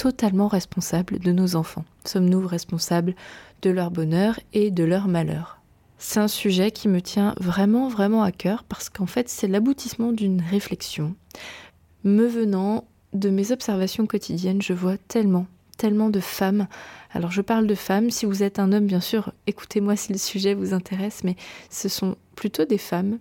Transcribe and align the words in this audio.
totalement 0.00 0.48
responsables 0.48 1.18
de 1.18 1.30
nos 1.30 1.56
enfants 1.56 1.84
Sommes-nous 2.06 2.46
responsables 2.46 3.14
de 3.60 3.68
leur 3.68 3.90
bonheur 3.90 4.40
et 4.54 4.70
de 4.70 4.82
leur 4.82 5.08
malheur? 5.08 5.60
C'est 5.98 6.20
un 6.20 6.28
sujet 6.28 6.70
qui 6.70 6.88
me 6.88 7.02
tient 7.02 7.34
vraiment, 7.38 7.88
vraiment 7.88 8.22
à 8.22 8.32
cœur 8.32 8.64
parce 8.64 8.88
qu'en 8.88 9.04
fait 9.04 9.28
c'est 9.28 9.46
l'aboutissement 9.46 10.12
d'une 10.12 10.40
réflexion. 10.40 11.14
Me 12.02 12.26
venant 12.26 12.84
de 13.12 13.28
mes 13.28 13.52
observations 13.52 14.06
quotidiennes, 14.06 14.62
je 14.62 14.72
vois 14.72 14.96
tellement, 14.96 15.46
tellement 15.76 16.08
de 16.08 16.20
femmes. 16.20 16.66
Alors 17.12 17.30
je 17.30 17.42
parle 17.42 17.66
de 17.66 17.74
femmes, 17.74 18.08
si 18.08 18.24
vous 18.24 18.42
êtes 18.42 18.58
un 18.58 18.72
homme 18.72 18.86
bien 18.86 19.02
sûr, 19.02 19.34
écoutez-moi 19.46 19.96
si 19.96 20.12
le 20.12 20.18
sujet 20.18 20.54
vous 20.54 20.72
intéresse, 20.72 21.24
mais 21.24 21.36
ce 21.68 21.90
sont 21.90 22.16
plutôt 22.36 22.64
des 22.64 22.78
femmes 22.78 23.18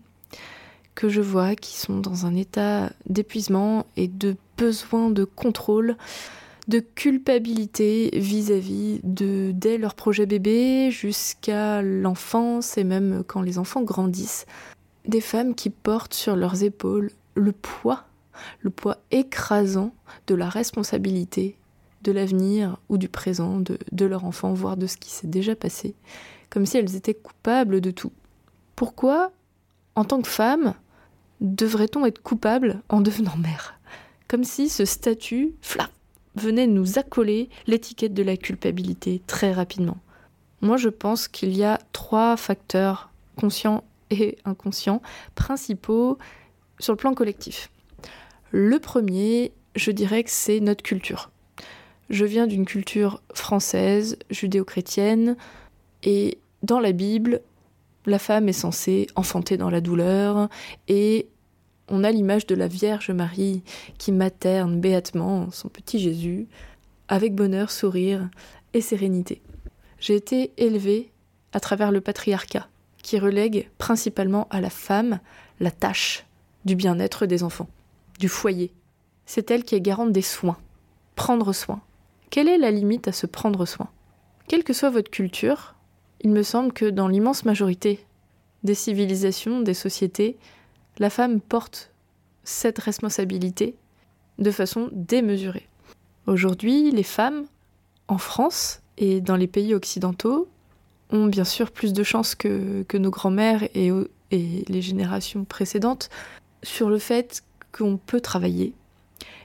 que 0.95 1.09
je 1.09 1.19
vois 1.19 1.55
qui 1.55 1.75
sont 1.77 1.99
dans 1.99 2.25
un 2.25 2.35
état 2.35 2.89
d'épuisement 3.05 3.85
et 3.97 4.07
de 4.07 4.37
besoin 4.55 5.09
de 5.09 5.25
contrôle, 5.25 5.97
de 6.69 6.79
culpabilité 6.79 8.11
vis-à-vis 8.13 9.01
de 9.03 9.51
dès 9.53 9.79
leur 9.79 9.95
projet 9.95 10.27
bébé 10.27 10.91
jusqu'à 10.91 11.81
l'enfance 11.81 12.77
et 12.77 12.83
même 12.83 13.23
quand 13.25 13.41
les 13.41 13.57
enfants 13.57 13.81
grandissent. 13.81 14.45
Des 15.05 15.19
femmes 15.19 15.55
qui 15.55 15.71
portent 15.71 16.13
sur 16.13 16.35
leurs 16.35 16.63
épaules 16.63 17.09
le 17.33 17.53
poids, 17.53 18.05
le 18.61 18.69
poids 18.69 18.97
écrasant 19.09 19.95
de 20.27 20.35
la 20.35 20.47
responsabilité 20.47 21.57
de 22.03 22.11
l'avenir 22.11 22.77
ou 22.87 22.97
du 22.97 23.09
présent 23.09 23.59
de, 23.59 23.79
de 23.91 24.05
leur 24.05 24.23
enfant, 24.23 24.53
voire 24.53 24.77
de 24.77 24.85
ce 24.85 24.97
qui 24.97 25.09
s'est 25.09 25.27
déjà 25.27 25.55
passé, 25.55 25.95
comme 26.51 26.67
si 26.67 26.77
elles 26.77 26.95
étaient 26.95 27.15
coupables 27.15 27.81
de 27.81 27.91
tout. 27.91 28.13
Pourquoi, 28.75 29.31
en 29.95 30.05
tant 30.05 30.21
que 30.21 30.29
femme, 30.29 30.75
devrait-on 31.41 32.05
être 32.05 32.21
coupable 32.21 32.81
en 32.89 33.01
devenant 33.01 33.35
mère? 33.37 33.79
Comme 34.27 34.43
si 34.43 34.69
ce 34.69 34.85
statut, 34.85 35.55
flap, 35.61 35.89
venait 36.35 36.67
nous 36.67 36.99
accoler 36.99 37.49
l'étiquette 37.67 38.13
de 38.13 38.23
la 38.23 38.37
culpabilité 38.37 39.21
très 39.27 39.51
rapidement. 39.51 39.97
Moi, 40.61 40.77
je 40.77 40.89
pense 40.89 41.27
qu'il 41.27 41.55
y 41.55 41.63
a 41.63 41.79
trois 41.93 42.37
facteurs 42.37 43.09
conscients 43.37 43.83
et 44.09 44.37
inconscients 44.45 45.01
principaux 45.35 46.17
sur 46.79 46.93
le 46.93 46.97
plan 46.97 47.13
collectif. 47.13 47.69
Le 48.51 48.79
premier, 48.79 49.51
je 49.75 49.91
dirais 49.91 50.23
que 50.23 50.31
c'est 50.31 50.59
notre 50.59 50.83
culture. 50.83 51.29
Je 52.09 52.25
viens 52.25 52.47
d'une 52.47 52.65
culture 52.65 53.21
française, 53.33 54.17
judéo-chrétienne, 54.31 55.37
et 56.03 56.39
dans 56.63 56.79
la 56.79 56.91
Bible, 56.91 57.41
la 58.05 58.19
femme 58.19 58.49
est 58.49 58.53
censée 58.53 59.07
enfanter 59.15 59.57
dans 59.57 59.69
la 59.69 59.81
douleur, 59.81 60.49
et 60.87 61.27
on 61.89 62.03
a 62.03 62.11
l'image 62.11 62.45
de 62.47 62.55
la 62.55 62.67
Vierge 62.67 63.11
Marie 63.11 63.63
qui 63.97 64.11
materne 64.11 64.79
béatement 64.79 65.51
son 65.51 65.69
petit 65.69 65.99
Jésus, 65.99 66.47
avec 67.07 67.35
bonheur, 67.35 67.71
sourire 67.71 68.29
et 68.73 68.81
sérénité. 68.81 69.41
J'ai 69.99 70.15
été 70.15 70.51
élevée 70.57 71.11
à 71.51 71.59
travers 71.59 71.91
le 71.91 72.01
patriarcat, 72.01 72.67
qui 73.01 73.19
relègue 73.19 73.69
principalement 73.77 74.47
à 74.49 74.61
la 74.61 74.69
femme 74.69 75.19
la 75.59 75.71
tâche 75.71 76.25
du 76.65 76.75
bien-être 76.75 77.25
des 77.25 77.43
enfants, 77.43 77.69
du 78.19 78.29
foyer. 78.29 78.71
C'est 79.25 79.51
elle 79.51 79.63
qui 79.63 79.75
est 79.75 79.81
garante 79.81 80.11
des 80.11 80.21
soins. 80.21 80.57
Prendre 81.15 81.53
soin. 81.53 81.81
Quelle 82.29 82.47
est 82.47 82.57
la 82.57 82.71
limite 82.71 83.07
à 83.07 83.11
se 83.11 83.25
prendre 83.25 83.65
soin? 83.65 83.89
Quelle 84.47 84.63
que 84.63 84.73
soit 84.73 84.89
votre 84.89 85.11
culture, 85.11 85.75
il 86.21 86.31
me 86.31 86.43
semble 86.43 86.73
que 86.73 86.85
dans 86.85 87.07
l'immense 87.07 87.45
majorité 87.45 88.05
des 88.63 88.75
civilisations, 88.75 89.61
des 89.61 89.73
sociétés, 89.73 90.37
la 90.99 91.09
femme 91.09 91.41
porte 91.41 91.91
cette 92.43 92.79
responsabilité 92.79 93.75
de 94.37 94.51
façon 94.51 94.89
démesurée. 94.91 95.67
Aujourd'hui, 96.27 96.91
les 96.91 97.03
femmes, 97.03 97.45
en 98.07 98.17
France 98.17 98.81
et 98.97 99.21
dans 99.21 99.35
les 99.35 99.47
pays 99.47 99.73
occidentaux, 99.73 100.47
ont 101.11 101.25
bien 101.25 101.43
sûr 101.43 101.71
plus 101.71 101.93
de 101.93 102.03
chances 102.03 102.35
que, 102.35 102.85
nos 102.93 103.09
grands-mères 103.09 103.63
et 103.73 103.91
les 104.31 104.81
générations 104.81 105.43
précédentes 105.43 106.09
sur 106.63 106.89
le 106.89 106.99
fait 106.99 107.43
qu'on 107.71 107.97
peut 107.97 108.21
travailler 108.21 108.73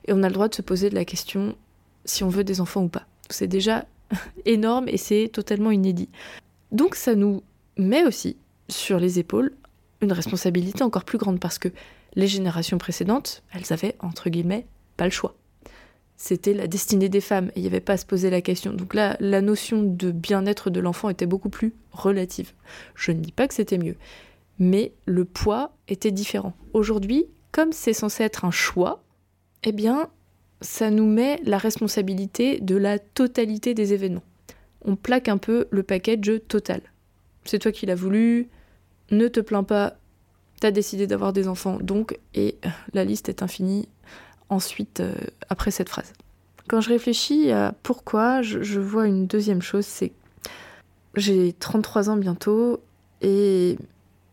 et 0.07 0.13
on 0.13 0.23
a 0.23 0.29
le 0.29 0.35
droit 0.35 0.49
de 0.49 0.55
se 0.55 0.63
poser 0.63 0.91
la 0.91 1.05
question 1.05 1.57
si 2.05 2.25
on 2.25 2.29
veut 2.29 2.45
des 2.45 2.61
enfants 2.61 2.85
ou 2.85 2.89
pas. 2.89 3.07
C'est 3.31 3.47
déjà 3.47 3.87
énorme 4.45 4.89
et 4.89 4.99
c'est 4.99 5.29
totalement 5.33 5.71
inédit. 5.71 6.09
Donc 6.73 6.95
ça 6.95 7.15
nous 7.15 7.43
met 7.77 8.05
aussi 8.05 8.37
sur 8.69 8.99
les 8.99 9.19
épaules 9.19 9.53
une 10.01 10.13
responsabilité 10.13 10.83
encore 10.83 11.05
plus 11.05 11.19
grande 11.19 11.41
parce 11.41 11.59
que 11.59 11.69
les 12.15 12.27
générations 12.27 12.79
précédentes, 12.79 13.43
elles 13.53 13.73
avaient, 13.73 13.97
entre 14.01 14.31
guillemets, 14.31 14.67
pas 14.97 15.05
le 15.05 15.11
choix. 15.11 15.35
C'était 16.17 16.55
la 16.55 16.67
destinée 16.67 17.09
des 17.09 17.21
femmes 17.21 17.49
et 17.49 17.59
il 17.59 17.63
n'y 17.63 17.69
avait 17.69 17.81
pas 17.81 17.95
à 17.95 17.97
se 17.97 18.07
poser 18.07 18.31
la 18.31 18.41
question. 18.41 18.73
Donc 18.73 18.95
là, 18.95 19.17
la 19.19 19.41
notion 19.41 19.83
de 19.83 20.13
bien-être 20.13 20.71
de 20.71 20.81
l'enfant 20.81 21.09
était 21.09 21.27
beaucoup 21.27 21.49
plus 21.49 21.75
relative. 21.93 22.53
Je 22.95 23.11
ne 23.13 23.21
dis 23.21 23.33
pas 23.33 23.49
que 23.49 23.55
c'était 23.55 23.79
mieux, 23.79 23.97
mais 24.59 24.93
le 25.07 25.25
poids 25.25 25.77
était 25.89 26.13
différent. 26.13 26.55
Aujourd'hui, 26.73 27.27
comme 27.51 27.73
c'est 27.73 27.93
censé 27.93 28.23
être 28.23 28.45
un 28.45 28.51
choix, 28.51 29.03
eh 29.65 29.73
bien, 29.73 30.09
ça 30.61 30.91
nous 30.91 31.07
met 31.07 31.41
la 31.45 31.59
responsabilité 31.59 32.61
de 32.61 32.77
la 32.77 32.99
totalité 32.99 33.75
des 33.75 33.93
événements. 33.93 34.23
On 34.85 34.97
plaque 34.97 35.29
un 35.29 35.39
peu 35.39 35.67
le 35.71 35.83
package 35.83 36.41
total. 36.49 36.81
C'est 37.45 37.59
toi 37.59 37.73
qui 37.73 37.87
l'as 37.87 37.95
voulu, 37.95 38.49
ne 39.11 39.29
te 39.29 39.41
plains 39.41 39.65
pas, 39.65 39.95
t'as 40.61 40.71
décidé 40.71 41.07
d'avoir 41.07 41.33
des 41.33 41.49
enfants, 41.49 41.79
donc, 41.81 42.19
et 42.35 42.57
la 42.93 43.05
liste 43.05 43.29
est 43.29 43.43
infinie 43.43 43.89
ensuite, 44.49 45.01
euh, 45.01 45.15
après 45.49 45.71
cette 45.71 45.89
phrase. 45.89 46.13
Quand 46.69 46.81
je 46.81 46.89
réfléchis 46.89 47.51
à 47.51 47.75
pourquoi, 47.83 48.41
je, 48.43 48.81
vois 48.81 49.07
une 49.07 49.27
deuxième 49.27 49.63
chose, 49.63 49.85
c'est 49.85 50.13
j'ai 51.17 51.53
33 51.53 52.11
ans 52.11 52.17
bientôt, 52.17 52.81
et 53.21 53.77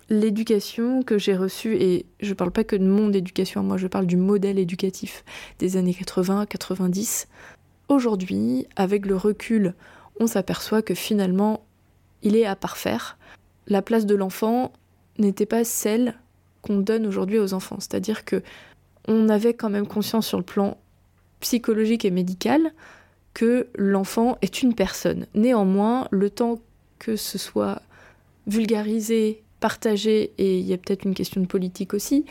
l'éducation 0.09 1.03
que 1.03 1.17
j'ai 1.17 1.35
reçue, 1.35 1.75
et 1.75 2.05
je 2.21 2.33
parle 2.33 2.51
pas 2.51 2.63
que 2.63 2.75
de 2.75 2.85
mon 2.85 3.11
éducation, 3.13 3.63
moi 3.63 3.77
je 3.77 3.87
parle 3.87 4.05
du 4.05 4.17
modèle 4.17 4.59
éducatif 4.59 5.23
des 5.59 5.77
années 5.77 5.93
80-90, 5.93 7.27
aujourd'hui, 7.89 8.67
avec 8.75 9.05
le 9.05 9.15
recul, 9.15 9.73
on 10.19 10.27
s'aperçoit 10.27 10.81
que 10.81 10.93
finalement, 10.93 11.65
il 12.21 12.35
est 12.35 12.45
à 12.45 12.55
parfaire. 12.55 13.17
La 13.71 13.81
place 13.81 14.05
de 14.05 14.15
l'enfant 14.15 14.73
n'était 15.17 15.45
pas 15.45 15.63
celle 15.63 16.15
qu'on 16.61 16.77
donne 16.77 17.07
aujourd'hui 17.07 17.39
aux 17.39 17.53
enfants. 17.53 17.77
C'est-à-dire 17.79 18.25
que 18.25 18.43
on 19.07 19.29
avait 19.29 19.53
quand 19.53 19.69
même 19.69 19.87
conscience 19.87 20.27
sur 20.27 20.37
le 20.37 20.43
plan 20.43 20.77
psychologique 21.39 22.03
et 22.03 22.11
médical 22.11 22.73
que 23.33 23.67
l'enfant 23.75 24.37
est 24.41 24.61
une 24.61 24.75
personne. 24.75 25.25
Néanmoins, 25.35 26.09
le 26.11 26.29
temps 26.29 26.59
que 26.99 27.15
ce 27.15 27.37
soit 27.37 27.81
vulgarisé, 28.45 29.41
partagé, 29.61 30.33
et 30.37 30.59
il 30.59 30.65
y 30.65 30.73
a 30.73 30.77
peut-être 30.77 31.05
une 31.05 31.13
question 31.13 31.39
de 31.39 31.47
politique 31.47 31.93
aussi, 31.93 32.25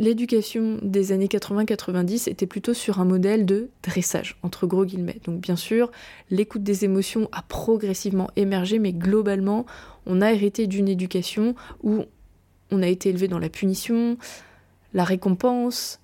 l'éducation 0.00 0.78
des 0.80 1.12
années 1.12 1.26
80-90 1.26 2.30
était 2.30 2.46
plutôt 2.46 2.72
sur 2.72 3.00
un 3.00 3.04
modèle 3.04 3.44
de 3.44 3.68
dressage, 3.82 4.38
entre 4.42 4.66
gros 4.66 4.86
guillemets. 4.86 5.20
Donc 5.24 5.40
bien 5.40 5.56
sûr, 5.56 5.92
l'écoute 6.30 6.62
des 6.62 6.86
émotions 6.86 7.28
a 7.32 7.42
progressivement 7.42 8.30
émergé, 8.34 8.78
mais 8.78 8.94
globalement, 8.94 9.66
on 10.06 10.22
a 10.22 10.32
hérité 10.32 10.66
d'une 10.66 10.88
éducation 10.88 11.54
où 11.82 12.04
on 12.70 12.82
a 12.82 12.88
été 12.88 13.10
élevé 13.10 13.28
dans 13.28 13.38
la 13.38 13.50
punition, 13.50 14.16
la 14.94 15.04
récompense, 15.04 16.00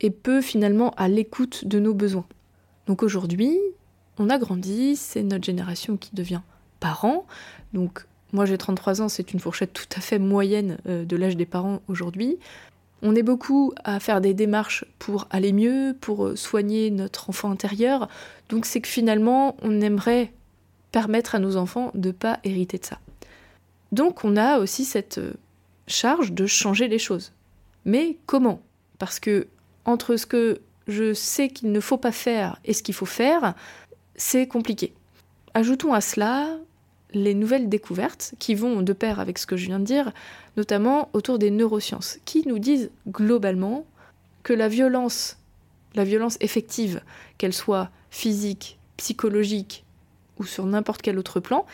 et 0.00 0.10
peu 0.10 0.40
finalement 0.40 0.92
à 0.96 1.08
l'écoute 1.08 1.64
de 1.64 1.80
nos 1.80 1.94
besoins. 1.94 2.26
Donc 2.86 3.02
aujourd'hui, 3.02 3.58
on 4.18 4.30
a 4.30 4.38
grandi, 4.38 4.94
c'est 4.94 5.22
notre 5.24 5.44
génération 5.44 5.96
qui 5.96 6.14
devient 6.14 6.42
parent. 6.78 7.26
Donc 7.72 8.06
moi 8.32 8.46
j'ai 8.46 8.56
33 8.56 9.02
ans, 9.02 9.08
c'est 9.08 9.32
une 9.32 9.40
fourchette 9.40 9.72
tout 9.72 9.86
à 9.96 10.00
fait 10.00 10.20
moyenne 10.20 10.78
euh, 10.86 11.04
de 11.04 11.16
l'âge 11.16 11.36
des 11.36 11.46
parents 11.46 11.82
aujourd'hui. 11.88 12.38
On 13.02 13.16
est 13.16 13.22
beaucoup 13.22 13.72
à 13.84 13.98
faire 13.98 14.20
des 14.20 14.32
démarches 14.32 14.84
pour 14.98 15.26
aller 15.30 15.52
mieux, 15.52 15.96
pour 16.00 16.26
euh, 16.26 16.36
soigner 16.36 16.90
notre 16.90 17.30
enfant 17.30 17.50
intérieur. 17.50 18.08
Donc 18.48 18.64
c'est 18.64 18.80
que 18.80 18.88
finalement, 18.88 19.56
on 19.62 19.80
aimerait 19.80 20.32
permettre 20.92 21.34
à 21.34 21.38
nos 21.40 21.56
enfants 21.56 21.90
de 21.94 22.08
ne 22.08 22.12
pas 22.12 22.38
hériter 22.44 22.78
de 22.78 22.84
ça. 22.84 23.00
Donc 23.90 24.24
on 24.24 24.36
a 24.36 24.58
aussi 24.58 24.84
cette 24.84 25.18
euh, 25.18 25.34
charge 25.86 26.32
de 26.32 26.46
changer 26.46 26.86
les 26.86 26.98
choses. 26.98 27.32
Mais 27.84 28.18
comment? 28.26 28.62
Parce 28.98 29.18
que 29.18 29.48
entre 29.84 30.16
ce 30.16 30.26
que 30.26 30.60
je 30.86 31.12
sais 31.12 31.48
qu'il 31.48 31.72
ne 31.72 31.80
faut 31.80 31.96
pas 31.96 32.12
faire 32.12 32.58
et 32.64 32.72
ce 32.72 32.82
qu'il 32.82 32.94
faut 32.94 33.06
faire, 33.06 33.54
c'est 34.14 34.46
compliqué. 34.46 34.94
Ajoutons 35.54 35.92
à 35.92 36.00
cela 36.00 36.56
les 37.14 37.34
nouvelles 37.34 37.68
découvertes 37.68 38.34
qui 38.38 38.54
vont 38.54 38.82
de 38.82 38.92
pair 38.92 39.20
avec 39.20 39.38
ce 39.38 39.46
que 39.46 39.56
je 39.56 39.66
viens 39.66 39.78
de 39.78 39.84
dire, 39.84 40.12
notamment 40.56 41.08
autour 41.12 41.38
des 41.38 41.50
neurosciences, 41.50 42.18
qui 42.24 42.46
nous 42.46 42.58
disent 42.58 42.90
globalement 43.08 43.86
que 44.42 44.52
la 44.52 44.68
violence, 44.68 45.38
la 45.94 46.04
violence 46.04 46.36
effective, 46.40 47.00
qu'elle 47.38 47.52
soit 47.52 47.90
physique, 48.10 48.78
psychologique 48.96 49.84
ou 50.38 50.44
sur 50.44 50.66
n'importe 50.66 51.02
quel 51.02 51.18
autre 51.18 51.40
plan, 51.40 51.66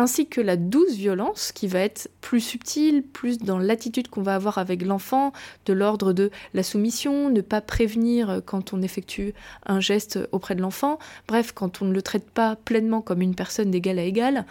ainsi 0.00 0.26
que 0.26 0.40
la 0.40 0.56
douce 0.56 0.94
violence 0.94 1.52
qui 1.52 1.68
va 1.68 1.80
être 1.80 2.10
plus 2.22 2.40
subtile, 2.40 3.02
plus 3.02 3.36
dans 3.36 3.58
l'attitude 3.58 4.08
qu'on 4.08 4.22
va 4.22 4.34
avoir 4.34 4.56
avec 4.56 4.82
l'enfant, 4.82 5.34
de 5.66 5.74
l'ordre 5.74 6.14
de 6.14 6.30
la 6.54 6.62
soumission, 6.62 7.28
ne 7.28 7.42
pas 7.42 7.60
prévenir 7.60 8.40
quand 8.46 8.72
on 8.72 8.80
effectue 8.80 9.34
un 9.66 9.78
geste 9.78 10.18
auprès 10.32 10.54
de 10.54 10.62
l'enfant, 10.62 10.98
bref, 11.28 11.52
quand 11.52 11.82
on 11.82 11.84
ne 11.84 11.92
le 11.92 12.00
traite 12.00 12.30
pas 12.30 12.56
pleinement 12.56 13.02
comme 13.02 13.20
une 13.20 13.34
personne 13.34 13.70
d'égal 13.70 13.98
à 13.98 14.04
égal, 14.04 14.46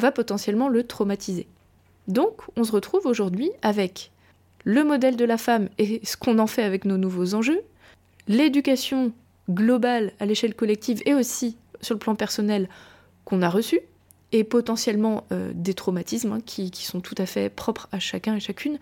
va 0.00 0.10
potentiellement 0.10 0.68
le 0.68 0.82
traumatiser. 0.84 1.46
Donc, 2.08 2.42
on 2.56 2.64
se 2.64 2.72
retrouve 2.72 3.06
aujourd'hui 3.06 3.52
avec 3.62 4.10
le 4.64 4.82
modèle 4.82 5.14
de 5.14 5.24
la 5.24 5.38
femme 5.38 5.68
et 5.78 6.00
ce 6.02 6.16
qu'on 6.16 6.40
en 6.40 6.48
fait 6.48 6.64
avec 6.64 6.84
nos 6.84 6.96
nouveaux 6.96 7.34
enjeux, 7.34 7.62
l'éducation 8.26 9.12
globale 9.48 10.12
à 10.18 10.26
l'échelle 10.26 10.56
collective 10.56 11.00
et 11.06 11.14
aussi 11.14 11.56
sur 11.80 11.94
le 11.94 12.00
plan 12.00 12.16
personnel 12.16 12.68
qu'on 13.24 13.42
a 13.42 13.48
reçu, 13.48 13.78
et 14.32 14.44
potentiellement 14.44 15.24
euh, 15.32 15.52
des 15.54 15.74
traumatismes 15.74 16.32
hein, 16.32 16.40
qui, 16.44 16.70
sont 16.74 17.00
tout 17.00 17.14
à 17.18 17.26
fait 17.26 17.48
propres 17.48 17.88
à 17.92 17.98
chacun 17.98 18.36
et 18.36 18.40
chacune, 18.40 18.78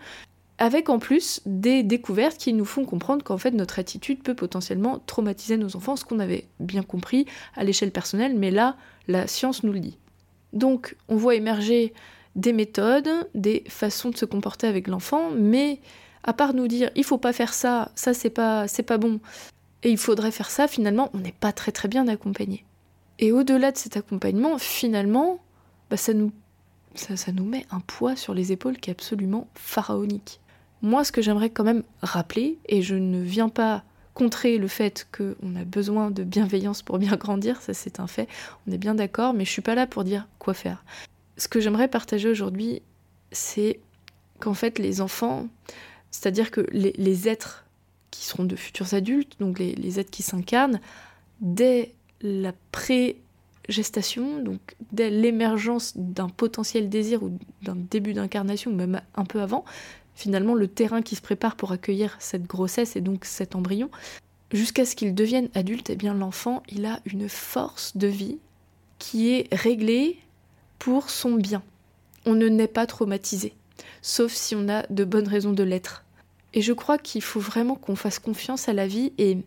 avec 0.57 0.89
en 0.89 0.99
plus 0.99 1.41
des 1.45 1.83
découvertes 1.83 2.37
qui 2.37 2.53
nous 2.53 2.65
font 2.65 2.85
comprendre 2.85 3.23
qu'en 3.23 3.37
fait 3.37 3.51
notre 3.51 3.79
attitude 3.79 4.21
peut 4.21 4.35
potentiellement 4.35 4.99
traumatiser 5.05 5.57
nos 5.57 5.75
enfants, 5.75 5.95
ce 5.95 6.05
qu'on 6.05 6.19
avait 6.19 6.45
bien 6.59 6.83
compris 6.83 7.25
à 7.55 7.63
l'échelle 7.63 7.91
personnelle, 7.91 8.37
mais 8.37 8.51
là 8.51 8.75
la 9.07 9.27
science 9.27 9.63
nous 9.63 9.71
le 9.71 9.79
dit. 9.79 9.97
Donc 10.53 10.95
on 11.07 11.15
voit 11.15 11.35
émerger 11.35 11.93
des 12.35 12.53
méthodes, 12.53 13.09
des 13.33 13.63
façons 13.69 14.09
de 14.09 14.17
se 14.17 14.25
comporter 14.25 14.67
avec 14.67 14.87
l'enfant, 14.87 15.31
mais 15.31 15.79
à 16.23 16.33
part 16.33 16.53
nous 16.53 16.67
dire 16.67 16.91
il 16.95 17.03
faut 17.03 17.17
pas 17.17 17.33
faire 17.33 17.53
ça, 17.53 17.91
ça 17.95 18.13
c'est 18.13 18.29
pas 18.29 18.67
c'est 18.67 18.83
pas 18.83 18.97
bon, 18.97 19.19
et 19.83 19.89
il 19.89 19.97
faudrait 19.97 20.31
faire 20.31 20.51
ça, 20.51 20.67
finalement 20.67 21.09
on 21.13 21.19
n'est 21.19 21.31
pas 21.31 21.53
très 21.53 21.71
très 21.71 21.87
bien 21.87 22.07
accompagné. 22.07 22.65
Et 23.19 23.33
au-delà 23.33 23.73
de 23.73 23.77
cet 23.77 23.97
accompagnement, 23.97 24.57
finalement, 24.57 25.39
bah, 25.89 25.97
ça, 25.97 26.13
nous, 26.13 26.31
met 27.43 27.65
un 27.69 27.81
poids 27.81 28.15
sur 28.15 28.33
les 28.33 28.53
épaules 28.53 28.77
qui 28.77 28.89
est 28.89 28.93
absolument 28.93 29.47
pharaonique. 29.55 30.39
Moi, 30.81 31.03
ce 31.03 31.11
que 31.11 31.21
j'aimerais 31.21 31.49
quand 31.49 31.65
même 31.65 31.83
rappeler, 32.01 32.57
et 32.67 32.81
je 32.81 32.95
ne 32.95 33.21
viens 33.21 33.49
pas 33.49 33.83
contrer 34.13 34.57
le 34.57 34.69
fait 34.69 35.05
qu'on 35.15 35.55
a 35.57 35.65
besoin 35.65 36.11
de 36.11 36.23
bienveillance 36.23 36.81
pour 36.81 36.97
bien 36.97 37.15
grandir, 37.17 37.61
ça 37.61 37.73
c'est 37.73 37.99
un 37.99 38.07
fait, 38.07 38.29
on 38.67 38.71
est 38.71 38.77
bien 38.77 38.95
d'accord, 38.95 39.33
mais 39.33 39.43
je 39.43 39.51
suis 39.51 39.61
pas 39.61 39.75
là 39.75 39.85
pour 39.85 40.05
dire 40.05 40.27
quoi 40.39 40.53
faire. 40.53 40.85
Ce 41.35 41.49
que 41.49 41.59
j'aimerais 41.59 41.89
partager 41.89 42.29
aujourd'hui, 42.29 42.81
c'est 43.33 43.81
qu'en 44.39 44.53
fait 44.53 44.79
les 44.79 45.01
enfants, 45.01 45.47
c'est-à-dire 46.11 46.51
que 46.51 46.65
les, 46.71 47.27
êtres 47.27 47.65
qui 48.11 48.25
seront 48.25 48.45
de 48.45 48.55
futurs 48.55 48.93
adultes, 48.93 49.37
donc 49.39 49.59
les, 49.59 49.75
les 49.75 49.99
êtres 49.99 50.11
qui 50.11 50.23
s'incarnent, 50.23 50.79
dès 51.41 51.93
la 52.21 52.53
pré-gestation, 52.71 54.41
donc 54.41 54.59
dès 54.91 55.09
l'émergence 55.09 55.93
d'un 55.95 56.29
potentiel 56.29 56.89
désir 56.89 57.23
ou 57.23 57.37
d'un 57.61 57.75
début 57.75 58.13
d'incarnation, 58.13 58.71
même 58.71 59.01
un 59.15 59.25
peu 59.25 59.41
avant, 59.41 59.65
finalement 60.15 60.53
le 60.53 60.67
terrain 60.67 61.01
qui 61.01 61.15
se 61.15 61.21
prépare 61.21 61.55
pour 61.55 61.71
accueillir 61.71 62.15
cette 62.19 62.45
grossesse 62.45 62.95
et 62.95 63.01
donc 63.01 63.25
cet 63.25 63.55
embryon, 63.55 63.89
jusqu'à 64.51 64.85
ce 64.85 64.95
qu'il 64.95 65.15
devienne 65.15 65.49
adulte, 65.55 65.89
eh 65.89 65.95
bien 65.95 66.13
l'enfant, 66.13 66.63
il 66.69 66.85
a 66.85 66.99
une 67.05 67.29
force 67.29 67.95
de 67.95 68.07
vie 68.07 68.37
qui 68.97 69.31
est 69.31 69.53
réglée 69.53 70.19
pour 70.77 71.09
son 71.09 71.31
bien. 71.31 71.63
On 72.25 72.35
ne 72.35 72.49
naît 72.49 72.67
pas 72.67 72.85
traumatisé, 72.85 73.53
sauf 74.01 74.33
si 74.33 74.55
on 74.55 74.67
a 74.67 74.85
de 74.89 75.05
bonnes 75.05 75.27
raisons 75.27 75.53
de 75.53 75.63
l'être. 75.63 76.03
Et 76.53 76.61
je 76.61 76.73
crois 76.73 76.97
qu'il 76.97 77.21
faut 77.21 77.39
vraiment 77.39 77.75
qu'on 77.75 77.95
fasse 77.95 78.19
confiance 78.19 78.67
à 78.67 78.73
la 78.73 78.87
vie 78.87 79.13
et 79.17 79.37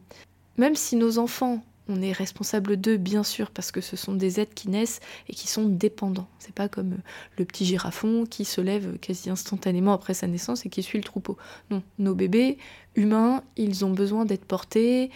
même 0.56 0.76
si 0.76 0.96
nos 0.96 1.18
enfants 1.18 1.62
on 1.92 2.02
est 2.02 2.12
responsable 2.12 2.76
d'eux, 2.76 2.96
bien 2.96 3.22
sûr, 3.22 3.50
parce 3.50 3.70
que 3.70 3.80
ce 3.80 3.96
sont 3.96 4.14
des 4.14 4.40
êtres 4.40 4.54
qui 4.54 4.68
naissent 4.68 5.00
et 5.28 5.34
qui 5.34 5.48
sont 5.48 5.66
dépendants. 5.66 6.28
C'est 6.38 6.54
pas 6.54 6.68
comme 6.68 6.92
euh, 6.92 7.02
le 7.38 7.44
petit 7.44 7.64
girafon 7.64 8.24
qui 8.24 8.44
se 8.44 8.60
lève 8.60 8.98
quasi 8.98 9.30
instantanément 9.30 9.92
après 9.92 10.14
sa 10.14 10.26
naissance 10.26 10.64
et 10.66 10.68
qui 10.68 10.82
suit 10.82 10.98
le 10.98 11.04
troupeau. 11.04 11.36
Non, 11.70 11.82
nos 11.98 12.14
bébés 12.14 12.58
humains, 12.96 13.42
ils 13.56 13.84
ont 13.84 13.90
besoin 13.92 14.24
d'être 14.24 14.44
portés, 14.44 15.10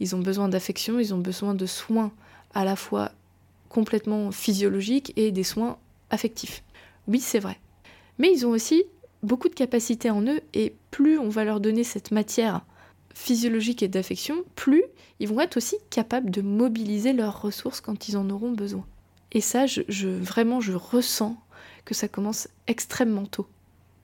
ils 0.00 0.14
ont 0.14 0.20
besoin 0.20 0.48
d'affection, 0.48 0.98
ils 0.98 1.14
ont 1.14 1.18
besoin 1.18 1.54
de 1.54 1.66
soins 1.66 2.12
à 2.54 2.64
la 2.64 2.76
fois 2.76 3.12
complètement 3.68 4.32
physiologiques 4.32 5.12
et 5.16 5.30
des 5.30 5.44
soins 5.44 5.78
affectifs. 6.10 6.62
Oui, 7.06 7.20
c'est 7.20 7.38
vrai. 7.38 7.58
Mais 8.18 8.32
ils 8.32 8.46
ont 8.46 8.50
aussi 8.50 8.84
beaucoup 9.22 9.48
de 9.48 9.54
capacités 9.54 10.10
en 10.10 10.22
eux 10.22 10.40
et 10.54 10.74
plus 10.90 11.18
on 11.18 11.28
va 11.28 11.44
leur 11.44 11.60
donner 11.60 11.84
cette 11.84 12.10
matière 12.10 12.64
physiologique 13.18 13.82
et 13.82 13.88
d'affection, 13.88 14.44
plus 14.54 14.84
ils 15.18 15.28
vont 15.28 15.40
être 15.40 15.56
aussi 15.56 15.76
capables 15.90 16.30
de 16.30 16.40
mobiliser 16.40 17.12
leurs 17.12 17.42
ressources 17.42 17.80
quand 17.80 18.08
ils 18.08 18.16
en 18.16 18.30
auront 18.30 18.52
besoin. 18.52 18.86
Et 19.32 19.40
ça, 19.40 19.66
je, 19.66 20.08
vraiment, 20.08 20.60
je 20.60 20.72
ressens 20.72 21.36
que 21.84 21.94
ça 21.94 22.06
commence 22.06 22.48
extrêmement 22.68 23.26
tôt. 23.26 23.48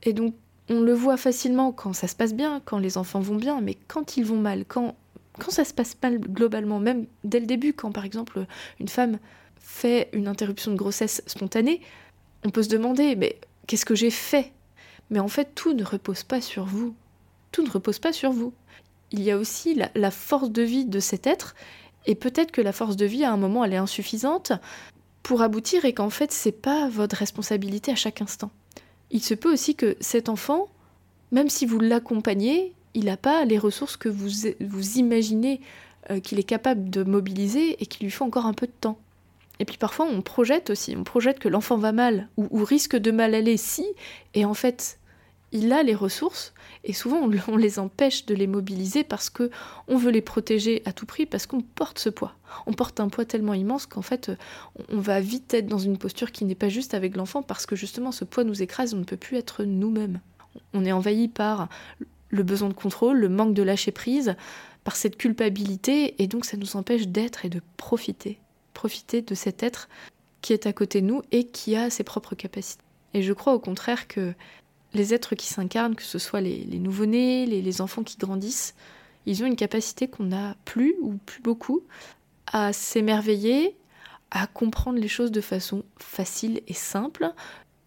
Et 0.02 0.12
donc, 0.12 0.34
on 0.68 0.80
le 0.80 0.92
voit 0.92 1.16
facilement 1.16 1.70
quand 1.70 1.92
ça 1.92 2.08
se 2.08 2.16
passe 2.16 2.34
bien, 2.34 2.60
quand 2.64 2.78
les 2.78 2.98
enfants 2.98 3.20
vont 3.20 3.36
bien, 3.36 3.60
mais 3.60 3.76
quand 3.86 4.16
ils 4.16 4.24
vont 4.24 4.40
mal, 4.40 4.64
quand, 4.66 4.96
quand 5.38 5.52
ça 5.52 5.64
se 5.64 5.72
passe 5.72 5.96
mal 6.02 6.18
globalement, 6.18 6.80
même 6.80 7.06
dès 7.22 7.38
le 7.38 7.46
début, 7.46 7.72
quand 7.72 7.92
par 7.92 8.04
exemple 8.04 8.44
une 8.80 8.88
femme 8.88 9.18
fait 9.60 10.08
une 10.12 10.26
interruption 10.26 10.72
de 10.72 10.76
grossesse 10.76 11.22
spontanée, 11.26 11.80
on 12.44 12.50
peut 12.50 12.64
se 12.64 12.68
demander, 12.68 13.14
mais 13.14 13.38
qu'est-ce 13.66 13.86
que 13.86 13.94
j'ai 13.94 14.10
fait? 14.10 14.52
Mais 15.10 15.20
en 15.20 15.28
fait, 15.28 15.54
tout 15.54 15.72
ne 15.72 15.84
repose 15.84 16.24
pas 16.24 16.40
sur 16.40 16.64
vous. 16.64 16.96
Tout 17.52 17.62
ne 17.62 17.70
repose 17.70 18.00
pas 18.00 18.12
sur 18.12 18.32
vous 18.32 18.52
il 19.10 19.22
y 19.22 19.30
a 19.30 19.36
aussi 19.36 19.80
la, 19.94 20.10
force 20.10 20.50
de 20.50 20.62
vie 20.62 20.84
de 20.84 21.00
cet 21.00 21.26
être, 21.26 21.54
et 22.06 22.14
peut-être 22.14 22.52
que 22.52 22.60
la 22.60 22.72
force 22.72 22.96
de 22.96 23.06
vie, 23.06 23.24
à 23.24 23.32
un 23.32 23.36
moment, 23.36 23.64
elle 23.64 23.72
est 23.72 23.78
insuffisante 23.78 24.52
pour 25.22 25.42
aboutir, 25.42 25.84
et 25.84 25.94
qu'en 25.94 26.10
fait, 26.10 26.32
c'est 26.32 26.52
pas 26.52 26.88
votre 26.88 27.16
responsabilité 27.16 27.92
à 27.92 27.96
chaque 27.96 28.20
instant. 28.22 28.50
Il 29.10 29.22
se 29.22 29.34
peut 29.34 29.52
aussi 29.52 29.74
que 29.74 29.96
cet 30.00 30.28
enfant, 30.28 30.68
même 31.30 31.48
si 31.48 31.66
vous 31.66 31.78
l'accompagnez, 31.78 32.72
il 32.94 33.06
n'a 33.06 33.16
pas 33.16 33.44
les 33.44 33.58
ressources 33.58 33.96
que 33.96 34.08
vous, 34.08 34.28
vous 34.60 34.98
imaginez 34.98 35.60
euh, 36.10 36.20
qu'il 36.20 36.38
est 36.38 36.44
capable 36.44 36.90
de 36.90 37.02
mobiliser 37.02 37.82
et 37.82 37.86
qu'il 37.86 38.04
lui 38.04 38.10
faut 38.10 38.24
encore 38.24 38.46
un 38.46 38.54
peu 38.54 38.66
de 38.66 38.72
temps. 38.72 38.98
Et 39.58 39.64
puis 39.64 39.76
parfois 39.76 40.06
on 40.10 40.20
projette 40.20 40.70
aussi, 40.70 40.96
on 40.96 41.04
projette 41.04 41.38
que 41.38 41.48
l'enfant 41.48 41.76
va 41.76 41.92
mal 41.92 42.28
ou, 42.36 42.48
ou, 42.50 42.64
risque 42.64 42.96
de 42.96 43.10
mal 43.10 43.34
aller 43.34 43.56
si, 43.56 43.86
et 44.34 44.44
en 44.44 44.54
fait 44.54 44.98
il 45.54 45.72
a 45.72 45.82
les 45.84 45.94
ressources 45.94 46.52
et 46.82 46.92
souvent 46.92 47.30
on, 47.48 47.56
les 47.56 47.78
empêche 47.78 48.26
de 48.26 48.34
les 48.34 48.48
mobiliser 48.48 49.04
parce 49.04 49.30
que 49.30 49.50
on 49.86 49.96
veut 49.96 50.10
les 50.10 50.20
protéger 50.20 50.82
à 50.84 50.92
tout 50.92 51.06
prix 51.06 51.26
parce 51.26 51.46
qu'on 51.46 51.62
porte 51.62 52.00
ce 52.00 52.10
poids. 52.10 52.34
On 52.66 52.72
porte 52.72 52.98
un 52.98 53.08
poids 53.08 53.24
tellement 53.24 53.54
immense 53.54 53.86
qu'en 53.86 54.02
fait 54.02 54.32
on 54.90 54.98
va 54.98 55.20
vite 55.20 55.54
être 55.54 55.68
dans 55.68 55.78
une 55.78 55.96
posture 55.96 56.32
qui 56.32 56.44
n'est 56.44 56.56
pas 56.56 56.68
juste 56.68 56.92
avec 56.92 57.16
l'enfant 57.16 57.42
parce 57.42 57.66
que 57.66 57.76
justement 57.76 58.10
ce 58.10 58.24
poids 58.24 58.42
nous 58.42 58.62
écrase, 58.62 58.94
on 58.94 58.98
ne 58.98 59.04
peut 59.04 59.16
plus 59.16 59.36
être 59.36 59.62
nous-mêmes. 59.62 60.20
On 60.72 60.84
est 60.84 60.92
envahi 60.92 61.28
par 61.28 61.68
le 62.30 62.42
besoin 62.42 62.68
de 62.68 62.74
contrôle, 62.74 63.18
le 63.18 63.28
manque 63.28 63.54
de 63.54 63.62
lâcher 63.62 63.92
prise, 63.92 64.34
par 64.82 64.96
cette 64.96 65.16
culpabilité 65.16 66.20
et 66.20 66.26
donc 66.26 66.44
ça 66.44 66.56
nous 66.56 66.76
empêche 66.76 67.06
d'être 67.06 67.44
et 67.44 67.48
de 67.48 67.62
profiter. 67.76 68.40
Profiter 68.72 69.22
de 69.22 69.36
cet 69.36 69.62
être 69.62 69.88
qui 70.42 70.52
est 70.52 70.66
à 70.66 70.72
côté 70.72 71.00
de 71.00 71.06
nous 71.06 71.22
et 71.30 71.44
qui 71.44 71.76
a 71.76 71.90
ses 71.90 72.02
propres 72.02 72.34
capacités. 72.34 72.82
Et 73.14 73.22
je 73.22 73.32
crois 73.32 73.54
au 73.54 73.60
contraire 73.60 74.08
que 74.08 74.34
les 74.94 75.12
êtres 75.12 75.34
qui 75.34 75.46
s'incarnent, 75.46 75.94
que 75.94 76.02
ce 76.02 76.18
soit 76.18 76.40
les, 76.40 76.78
nouveau-nés, 76.78 77.46
les, 77.46 77.80
enfants 77.80 78.02
qui 78.02 78.16
grandissent, 78.16 78.74
ils 79.26 79.42
ont 79.42 79.46
une 79.46 79.56
capacité 79.56 80.08
qu'on 80.08 80.24
n'a 80.24 80.56
plus 80.64 80.94
ou 81.00 81.14
plus 81.26 81.42
beaucoup 81.42 81.82
à 82.46 82.72
s'émerveiller, 82.72 83.76
à 84.30 84.46
comprendre 84.46 84.98
les 84.98 85.08
choses 85.08 85.32
de 85.32 85.40
façon 85.40 85.84
facile 85.98 86.62
et 86.68 86.74
simple, 86.74 87.32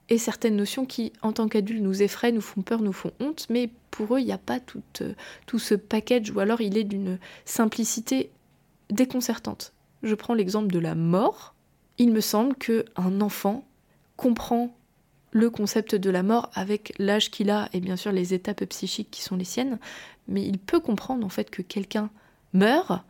et 0.09 0.17
certaines 0.17 0.55
notions 0.55 0.85
qui, 0.85 1.11
en 1.21 1.33
tant 1.33 1.47
qu'adultes, 1.47 1.81
nous 1.81 2.01
effraient, 2.01 2.31
nous 2.31 2.41
font 2.41 2.61
peur, 2.61 2.81
nous 2.81 2.93
font 2.93 3.11
honte, 3.19 3.47
mais 3.49 3.69
pour 3.91 4.15
eux, 4.15 4.19
il 4.19 4.25
n'y 4.25 4.31
a 4.31 4.37
pas 4.37 4.59
tout, 4.59 4.81
tout 5.45 5.59
ce 5.59 5.75
package, 5.75 6.31
ou 6.31 6.39
alors 6.39 6.61
il 6.61 6.77
est 6.77 6.85
d'une 6.85 7.19
simplicité 7.45 8.31
déconcertante. 8.89 9.73
Je 10.03 10.15
prends 10.15 10.33
l'exemple 10.33 10.71
de 10.71 10.79
la 10.79 10.95
mort. 10.95 11.55
Il 11.97 12.11
me 12.11 12.21
semble 12.21 12.55
qu'un 12.55 13.21
enfant 13.21 13.65
comprend 14.15 14.75
le 15.31 15.49
concept 15.49 15.95
de 15.95 16.09
la 16.09 16.23
mort 16.23 16.49
avec 16.53 16.93
l'âge 16.99 17.31
qu'il 17.31 17.49
a 17.49 17.69
et 17.73 17.79
bien 17.79 17.95
sûr 17.95 18.11
les 18.11 18.33
étapes 18.33 18.63
psychiques 18.65 19.11
qui 19.11 19.21
sont 19.21 19.35
les 19.35 19.43
siennes, 19.43 19.79
mais 20.27 20.43
il 20.43 20.57
peut 20.57 20.79
comprendre 20.79 21.25
en 21.25 21.29
fait 21.29 21.49
que 21.49 21.61
quelqu'un 21.61 22.09
meurt 22.53 23.03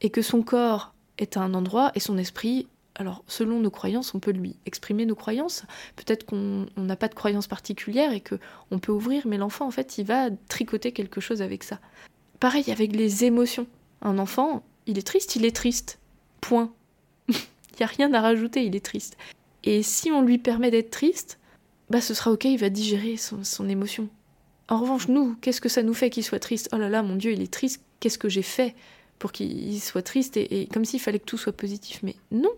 et 0.00 0.10
que 0.10 0.22
son 0.22 0.42
corps 0.42 0.94
est 1.18 1.36
à 1.36 1.40
un 1.40 1.54
endroit 1.54 1.92
et 1.94 2.00
son 2.00 2.18
esprit 2.18 2.66
alors, 2.96 3.24
selon 3.26 3.58
nos 3.58 3.70
croyances, 3.70 4.14
on 4.14 4.20
peut 4.20 4.30
lui 4.30 4.54
exprimer 4.66 5.04
nos 5.04 5.16
croyances. 5.16 5.64
Peut-être 5.96 6.24
qu'on 6.24 6.66
n'a 6.76 6.94
pas 6.94 7.08
de 7.08 7.14
croyances 7.14 7.48
particulières 7.48 8.12
et 8.12 8.20
que 8.20 8.36
peut 8.80 8.92
ouvrir, 8.92 9.26
mais 9.26 9.36
l'enfant, 9.36 9.66
en 9.66 9.70
fait, 9.70 9.98
il 9.98 10.06
va 10.06 10.30
tricoter 10.48 10.92
quelque 10.92 11.20
chose 11.20 11.42
avec 11.42 11.64
ça. 11.64 11.80
Pareil 12.38 12.70
avec 12.70 12.94
les 12.94 13.24
émotions. 13.24 13.66
Un 14.02 14.18
enfant, 14.18 14.62
il 14.86 14.98
est 14.98 15.06
triste, 15.06 15.34
il 15.36 15.44
est 15.44 15.54
triste. 15.54 15.98
Point. 16.40 16.72
Il 17.28 17.78
n'y 17.80 17.84
a 17.84 17.86
rien 17.86 18.14
à 18.14 18.20
rajouter, 18.20 18.64
il 18.64 18.76
est 18.76 18.84
triste. 18.84 19.16
Et 19.64 19.82
si 19.82 20.12
on 20.12 20.22
lui 20.22 20.38
permet 20.38 20.70
d'être 20.70 20.90
triste, 20.90 21.40
bah 21.94 22.00
ce 22.00 22.12
sera 22.12 22.32
ok, 22.32 22.46
il 22.46 22.58
va 22.58 22.70
digérer 22.70 23.16
son, 23.16 23.68
émotion. 23.68 24.08
En 24.66 24.80
revanche, 24.80 25.06
nous, 25.06 25.36
qu'est-ce 25.40 25.60
que 25.60 25.68
ça 25.68 25.84
nous 25.84 25.94
fait 25.94 26.10
qu'il 26.10 26.24
soit 26.24 26.40
triste? 26.40 26.68
Oh 26.72 26.76
là 26.76 26.88
là, 26.88 27.04
mon 27.04 27.14
Dieu, 27.14 27.30
il 27.30 27.40
est 27.40 27.52
triste, 27.52 27.84
qu'est-ce 28.00 28.18
que 28.18 28.28
j'ai 28.28 28.42
fait 28.42 28.74
pour 29.20 29.30
qu'il 29.30 29.80
soit 29.80 30.02
triste 30.02 30.36
et, 30.36 30.68
comme 30.72 30.84
s'il 30.84 30.98
fallait 30.98 31.20
que 31.20 31.24
tout 31.24 31.38
soit 31.38 31.52
positif? 31.52 32.00
Mais 32.02 32.16
non, 32.32 32.50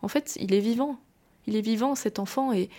en 0.00 0.08
fait, 0.08 0.38
il 0.40 0.54
est 0.54 0.60
vivant. 0.60 0.98
Il 1.46 1.56
est 1.56 1.60
vivant, 1.60 1.94
cet 1.94 2.18
enfant, 2.18 2.54
et 2.54 2.70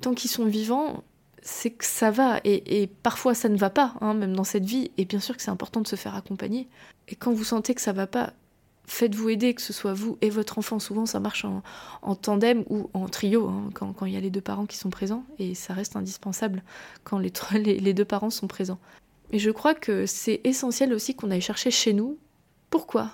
tant 0.00 0.14
qu'ils 0.14 0.30
sont 0.30 0.44
vivants, 0.44 1.02
c'est 1.42 1.70
que 1.70 1.84
ça 1.84 2.12
va. 2.12 2.38
Et, 2.44 2.88
parfois, 3.02 3.34
ça 3.34 3.48
ne 3.48 3.56
va 3.56 3.70
pas, 3.70 3.94
hein, 4.00 4.14
même 4.14 4.36
dans 4.36 4.44
cette 4.44 4.66
vie. 4.66 4.92
Et 4.98 5.04
bien 5.04 5.18
sûr 5.18 5.36
que 5.36 5.42
c'est 5.42 5.50
important 5.50 5.80
de 5.80 5.88
se 5.88 5.96
faire 5.96 6.14
accompagner. 6.14 6.68
Et 7.08 7.16
quand 7.16 7.32
vous 7.32 7.42
sentez 7.42 7.74
que 7.74 7.80
ça 7.80 7.92
va 7.92 8.06
pas, 8.06 8.34
faites-vous 8.90 9.28
aider, 9.28 9.54
que 9.54 9.62
ce 9.62 9.72
soit 9.72 9.94
vous 9.94 10.18
et 10.20 10.30
votre 10.30 10.58
enfant. 10.58 10.78
Souvent, 10.78 11.06
ça 11.06 11.20
marche 11.20 11.44
en, 11.44 12.14
tandem 12.16 12.64
ou 12.68 12.90
en 12.92 13.08
trio, 13.08 13.48
hein, 13.48 13.70
quand, 13.72 13.94
il 14.04 14.12
y 14.12 14.16
a 14.16 14.20
les 14.20 14.30
deux 14.30 14.40
parents 14.40 14.66
qui 14.66 14.76
sont 14.76 14.90
présents. 14.90 15.24
Et 15.38 15.54
ça 15.54 15.74
reste 15.74 15.96
indispensable 15.96 16.62
quand 17.04 17.18
les, 17.18 17.32
les 17.62 17.94
deux 17.94 18.04
parents 18.04 18.30
sont 18.30 18.48
présents. 18.48 18.78
Et 19.32 19.38
je 19.38 19.50
crois 19.50 19.74
que 19.74 20.06
c'est 20.06 20.40
essentiel 20.44 20.92
aussi 20.92 21.14
qu'on 21.14 21.30
aille 21.30 21.40
chercher 21.40 21.70
chez 21.70 21.92
nous. 21.92 22.18
Pourquoi 22.68 23.10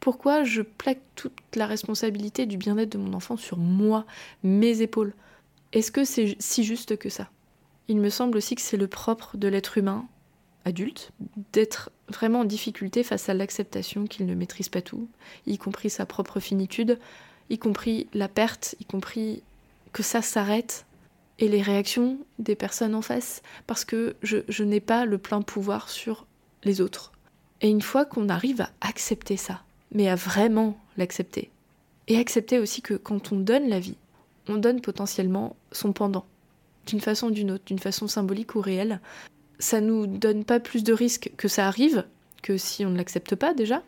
Pourquoi 0.00 0.42
je 0.42 0.62
plaque 0.62 1.02
toute 1.14 1.36
la 1.54 1.66
responsabilité 1.66 2.46
du 2.46 2.56
bien-être 2.56 2.92
de 2.92 2.98
mon 2.98 3.12
enfant 3.12 3.36
sur 3.36 3.58
moi, 3.58 4.06
mes 4.42 4.80
épaules? 4.80 5.12
Est-ce 5.72 5.92
que 5.92 6.04
c'est 6.04 6.36
si 6.38 6.64
juste 6.64 6.96
que 6.96 7.10
ça? 7.10 7.28
Il 7.88 7.98
me 7.98 8.08
semble 8.08 8.38
aussi 8.38 8.54
que 8.54 8.62
c'est 8.62 8.76
le 8.76 8.88
propre 8.88 9.36
de 9.36 9.48
l'être 9.48 9.76
humain, 9.76 10.06
adulte, 10.64 11.10
d'être 11.52 11.90
vraiment 12.08 12.40
en 12.40 12.44
difficulté 12.44 13.02
face 13.02 13.28
à 13.28 13.34
l'acceptation 13.34 14.06
qu'il 14.06 14.26
ne 14.26 14.34
maîtrise 14.34 14.68
pas 14.68 14.82
tout, 14.82 15.08
y 15.46 15.58
compris 15.58 15.90
sa 15.90 16.06
propre 16.06 16.40
finitude, 16.40 16.98
y 17.48 17.58
compris 17.58 18.08
la 18.14 18.28
perte, 18.28 18.74
y 18.80 18.84
compris 18.84 19.42
que 19.92 20.02
ça 20.02 20.22
s'arrête, 20.22 20.86
et 21.38 21.48
les 21.48 21.62
réactions 21.62 22.18
des 22.38 22.54
personnes 22.54 22.94
en 22.94 23.02
face, 23.02 23.42
parce 23.66 23.84
que 23.84 24.14
je, 24.22 24.38
je 24.48 24.62
n'ai 24.62 24.80
pas 24.80 25.06
le 25.06 25.18
plein 25.18 25.40
pouvoir 25.42 25.88
sur 25.88 26.26
les 26.64 26.80
autres. 26.80 27.12
Et 27.62 27.68
une 27.68 27.82
fois 27.82 28.04
qu'on 28.04 28.28
arrive 28.28 28.60
à 28.60 28.70
accepter 28.82 29.36
ça, 29.36 29.62
mais 29.92 30.08
à 30.08 30.14
vraiment 30.14 30.78
l'accepter, 30.96 31.50
et 32.08 32.18
accepter 32.18 32.58
aussi 32.58 32.82
que 32.82 32.94
quand 32.94 33.32
on 33.32 33.36
donne 33.36 33.68
la 33.68 33.80
vie, 33.80 33.96
on 34.48 34.56
donne 34.56 34.80
potentiellement 34.80 35.56
son 35.72 35.92
pendant, 35.92 36.26
d'une 36.86 37.00
façon 37.00 37.28
ou 37.28 37.30
d'une 37.30 37.52
autre, 37.52 37.64
d'une 37.66 37.78
façon 37.78 38.06
symbolique 38.06 38.54
ou 38.54 38.60
réelle, 38.60 39.00
ça 39.60 39.80
nous 39.80 40.06
donne 40.06 40.44
pas 40.44 40.58
plus 40.58 40.82
de 40.82 40.92
risques 40.92 41.30
que 41.36 41.46
ça 41.46 41.68
arrive, 41.68 42.04
que 42.42 42.56
si 42.56 42.84
on 42.84 42.90
ne 42.90 42.96
l'accepte 42.96 43.36
pas 43.36 43.54
déjà, 43.54 43.82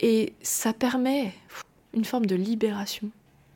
et 0.00 0.34
ça 0.42 0.72
permet 0.72 1.32
une 1.94 2.04
forme 2.04 2.26
de 2.26 2.36
libération. 2.36 3.10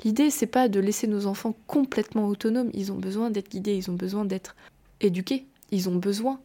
L'idée, 0.05 0.31
c'est 0.31 0.47
pas 0.47 0.69
de 0.69 0.81
laisser 0.81 1.07
nos 1.07 1.26
enfants 1.26 1.55
complètement 1.67 2.26
autonomes, 2.26 2.71
ils 2.73 2.90
ont 2.90 2.97
besoin 2.97 3.31
d'être 3.31 3.50
guidés, 3.50 3.76
ils 3.76 3.90
ont 3.90 3.95
besoin 3.95 4.25
d'être 4.25 4.57
éduqués, 5.00 5.47
ils 5.71 5.88
ont 5.88 5.97
besoin 5.97 6.40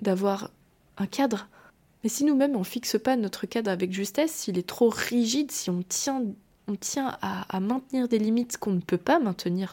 d'avoir 0.00 0.50
un 0.96 1.06
cadre. 1.06 1.48
Mais 2.02 2.08
si 2.08 2.24
nous-mêmes 2.24 2.56
on 2.56 2.64
fixe 2.64 2.98
pas 2.98 3.16
notre 3.16 3.46
cadre 3.46 3.70
avec 3.70 3.92
justesse, 3.92 4.32
s'il 4.32 4.58
est 4.58 4.66
trop 4.66 4.88
rigide, 4.88 5.50
si 5.50 5.68
on 5.68 5.82
tient, 5.82 6.22
on 6.66 6.76
tient 6.76 7.16
à, 7.20 7.60
maintenir 7.60 8.08
des 8.08 8.18
limites 8.18 8.56
qu'on 8.56 8.72
ne 8.72 8.80
peut 8.80 8.98
pas 8.98 9.18
maintenir 9.18 9.72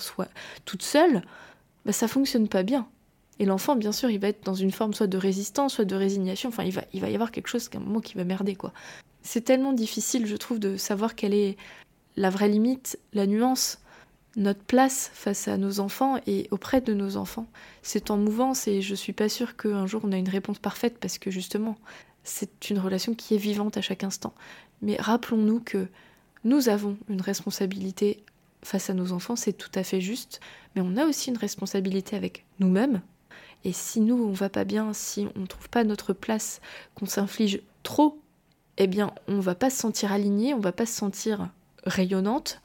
toute 0.66 0.84
seule, 0.84 1.22
bah 1.86 1.94
ça 1.94 2.08
fonctionne 2.08 2.50
pas 2.50 2.64
bien. 2.64 2.88
Et 3.42 3.46
l'enfant, 3.46 3.76
bien 3.76 3.92
sûr, 3.92 4.12
il 4.12 4.20
va 4.20 4.28
être 4.28 4.46
dans 4.46 4.54
une 4.54 4.70
forme 4.70 4.94
soit 4.94 5.08
de 5.08 5.18
résistance, 5.18 5.74
soit 5.74 5.86
de 5.86 5.96
résignation. 5.96 6.50
Enfin, 6.50 6.64
il 6.64 6.74
va, 6.74 6.84
il 6.94 7.02
va 7.02 7.10
y 7.10 7.16
avoir 7.16 7.32
quelque 7.32 7.48
chose 7.48 7.70
qu'à 7.70 7.80
un 7.80 7.82
moment 7.82 8.00
qui 8.00 8.14
va 8.14 8.24
merder, 8.24 8.54
quoi. 8.54 8.72
C'est 9.24 9.42
tellement 9.42 9.74
difficile, 9.74 10.28
je 10.28 10.36
trouve, 10.36 10.60
de 10.60 10.78
savoir 10.78 11.16
quelle 11.16 11.34
est 11.34 11.58
la 12.18 12.30
vraie 12.30 12.50
limite, 12.50 13.00
la 13.14 13.26
nuance, 13.26 13.80
notre 14.36 14.64
place 14.64 15.10
face 15.16 15.48
à 15.48 15.58
nos 15.58 15.80
enfants 15.80 16.20
et 16.28 16.50
auprès 16.52 16.82
de 16.82 16.94
nos 16.94 17.18
enfants. 17.18 17.48
C'est 17.82 18.12
en 18.12 18.18
mouvance 18.18 18.68
et 18.68 18.84
je 18.84 18.94
suis 18.94 19.12
pas 19.12 19.28
sûre 19.28 19.58
qu'un 19.58 19.88
jour 19.88 20.02
on 20.04 20.12
a 20.12 20.18
une 20.18 20.30
réponse 20.30 20.60
parfaite 20.60 21.00
parce 21.00 21.18
que 21.18 21.32
justement, 21.32 21.78
c'est 22.24 22.70
une 22.70 22.78
relation 22.78 23.16
qui 23.16 23.34
est 23.34 23.40
vivante 23.40 23.76
à 23.76 23.82
chaque 23.82 24.04
instant. 24.04 24.36
Mais 24.84 24.98
rappelons-nous 24.98 25.62
que 25.62 25.88
nous 26.44 26.70
avons 26.70 26.96
une 27.10 27.22
responsabilité 27.22 28.24
face 28.64 28.92
à 28.92 28.94
nos 28.94 29.14
enfants, 29.14 29.36
c'est 29.36 29.54
tout 29.54 29.72
à 29.74 29.84
fait 29.84 30.00
juste, 30.00 30.42
mais 30.76 30.84
on 30.86 30.96
a 30.96 31.06
aussi 31.06 31.32
une 31.32 31.38
responsabilité 31.38 32.16
avec 32.16 32.46
nous-mêmes, 32.60 33.02
et 33.64 33.74
si 33.74 34.02
nous, 34.02 34.16
on 34.16 34.32
va 34.32 34.50
pas 34.50 34.64
bien, 34.64 34.94
si 34.94 35.28
on 35.36 35.42
ne 35.42 35.46
trouve 35.46 35.70
pas 35.70 35.84
notre 35.84 36.14
place, 36.14 36.62
qu'on 36.96 37.06
s'inflige 37.06 37.62
trop, 37.84 38.20
eh 38.78 38.88
bien, 38.88 39.14
on 39.28 39.40
va 39.40 39.56
pas 39.56 39.70
se 39.70 39.78
sentir 39.78 40.12
aligné, 40.12 40.54
on 40.54 40.60
va 40.60 40.72
pas 40.72 40.86
se 40.86 40.94
sentir 40.94 41.50
rayonnante. 41.86 42.62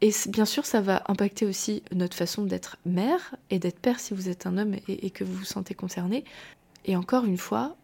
Et 0.00 0.10
bien 0.28 0.44
sûr, 0.44 0.66
ça 0.66 0.82
va 0.82 1.02
impacter 1.06 1.46
aussi 1.46 1.82
notre 1.92 2.16
façon 2.16 2.44
d'être 2.44 2.76
mère 2.84 3.36
et 3.48 3.58
d'être 3.58 3.78
père 3.78 4.00
si 4.00 4.12
vous 4.12 4.28
êtes 4.28 4.46
un 4.46 4.58
homme 4.58 4.74
et, 4.86 5.10
que 5.10 5.24
vous 5.24 5.32
vous 5.32 5.44
sentez 5.44 5.74
concerné. 5.74 6.24
Et 6.84 6.96
encore 6.96 7.24
une 7.24 7.38
fois, 7.38 7.76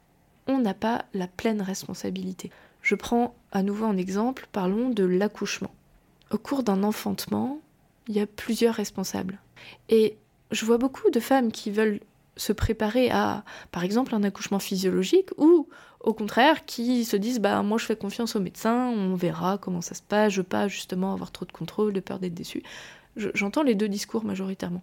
on 0.46 0.58
n'a 0.58 0.74
pas 0.74 1.06
la 1.14 1.28
pleine 1.28 1.62
responsabilité. 1.62 2.50
Je 2.82 2.94
prends 2.94 3.34
à 3.52 3.62
nouveau 3.62 3.86
un 3.86 3.96
exemple, 3.96 4.48
parlons 4.52 4.90
de 4.90 5.04
l'accouchement. 5.04 5.70
Au 6.30 6.36
cours 6.36 6.62
d'un 6.62 6.82
enfantement, 6.82 7.60
il 8.08 8.16
y 8.16 8.20
a 8.20 8.26
plusieurs 8.26 8.74
responsables. 8.74 9.38
Et 9.88 10.16
je 10.50 10.66
vois 10.66 10.78
beaucoup 10.78 11.10
de 11.10 11.20
femmes 11.20 11.52
qui 11.52 11.70
veulent 11.70 12.00
se 12.40 12.54
préparer 12.54 13.10
à, 13.10 13.44
par 13.70 13.84
exemple, 13.84 14.14
un 14.14 14.22
accouchement 14.22 14.58
physiologique 14.58 15.28
ou 15.36 15.68
au 16.00 16.14
contraire 16.14 16.64
qui 16.64 17.04
se 17.04 17.16
disent 17.16 17.38
bah 17.38 17.62
moi 17.62 17.76
je 17.76 17.84
fais 17.84 17.96
confiance 17.96 18.34
au 18.34 18.40
médecin, 18.40 18.88
on 18.88 19.14
verra 19.14 19.58
comment 19.58 19.82
ça 19.82 19.94
se 19.94 20.00
passe, 20.00 20.32
je 20.32 20.40
veux 20.40 20.46
pas 20.46 20.66
justement 20.66 21.12
avoir 21.12 21.32
trop 21.32 21.44
de 21.44 21.52
contrôle, 21.52 21.92
de 21.92 22.00
peur 22.00 22.18
d'être 22.18 22.32
déçu. 22.32 22.62
J'entends 23.16 23.62
les 23.62 23.74
deux 23.74 23.88
discours 23.88 24.24
majoritairement. 24.24 24.82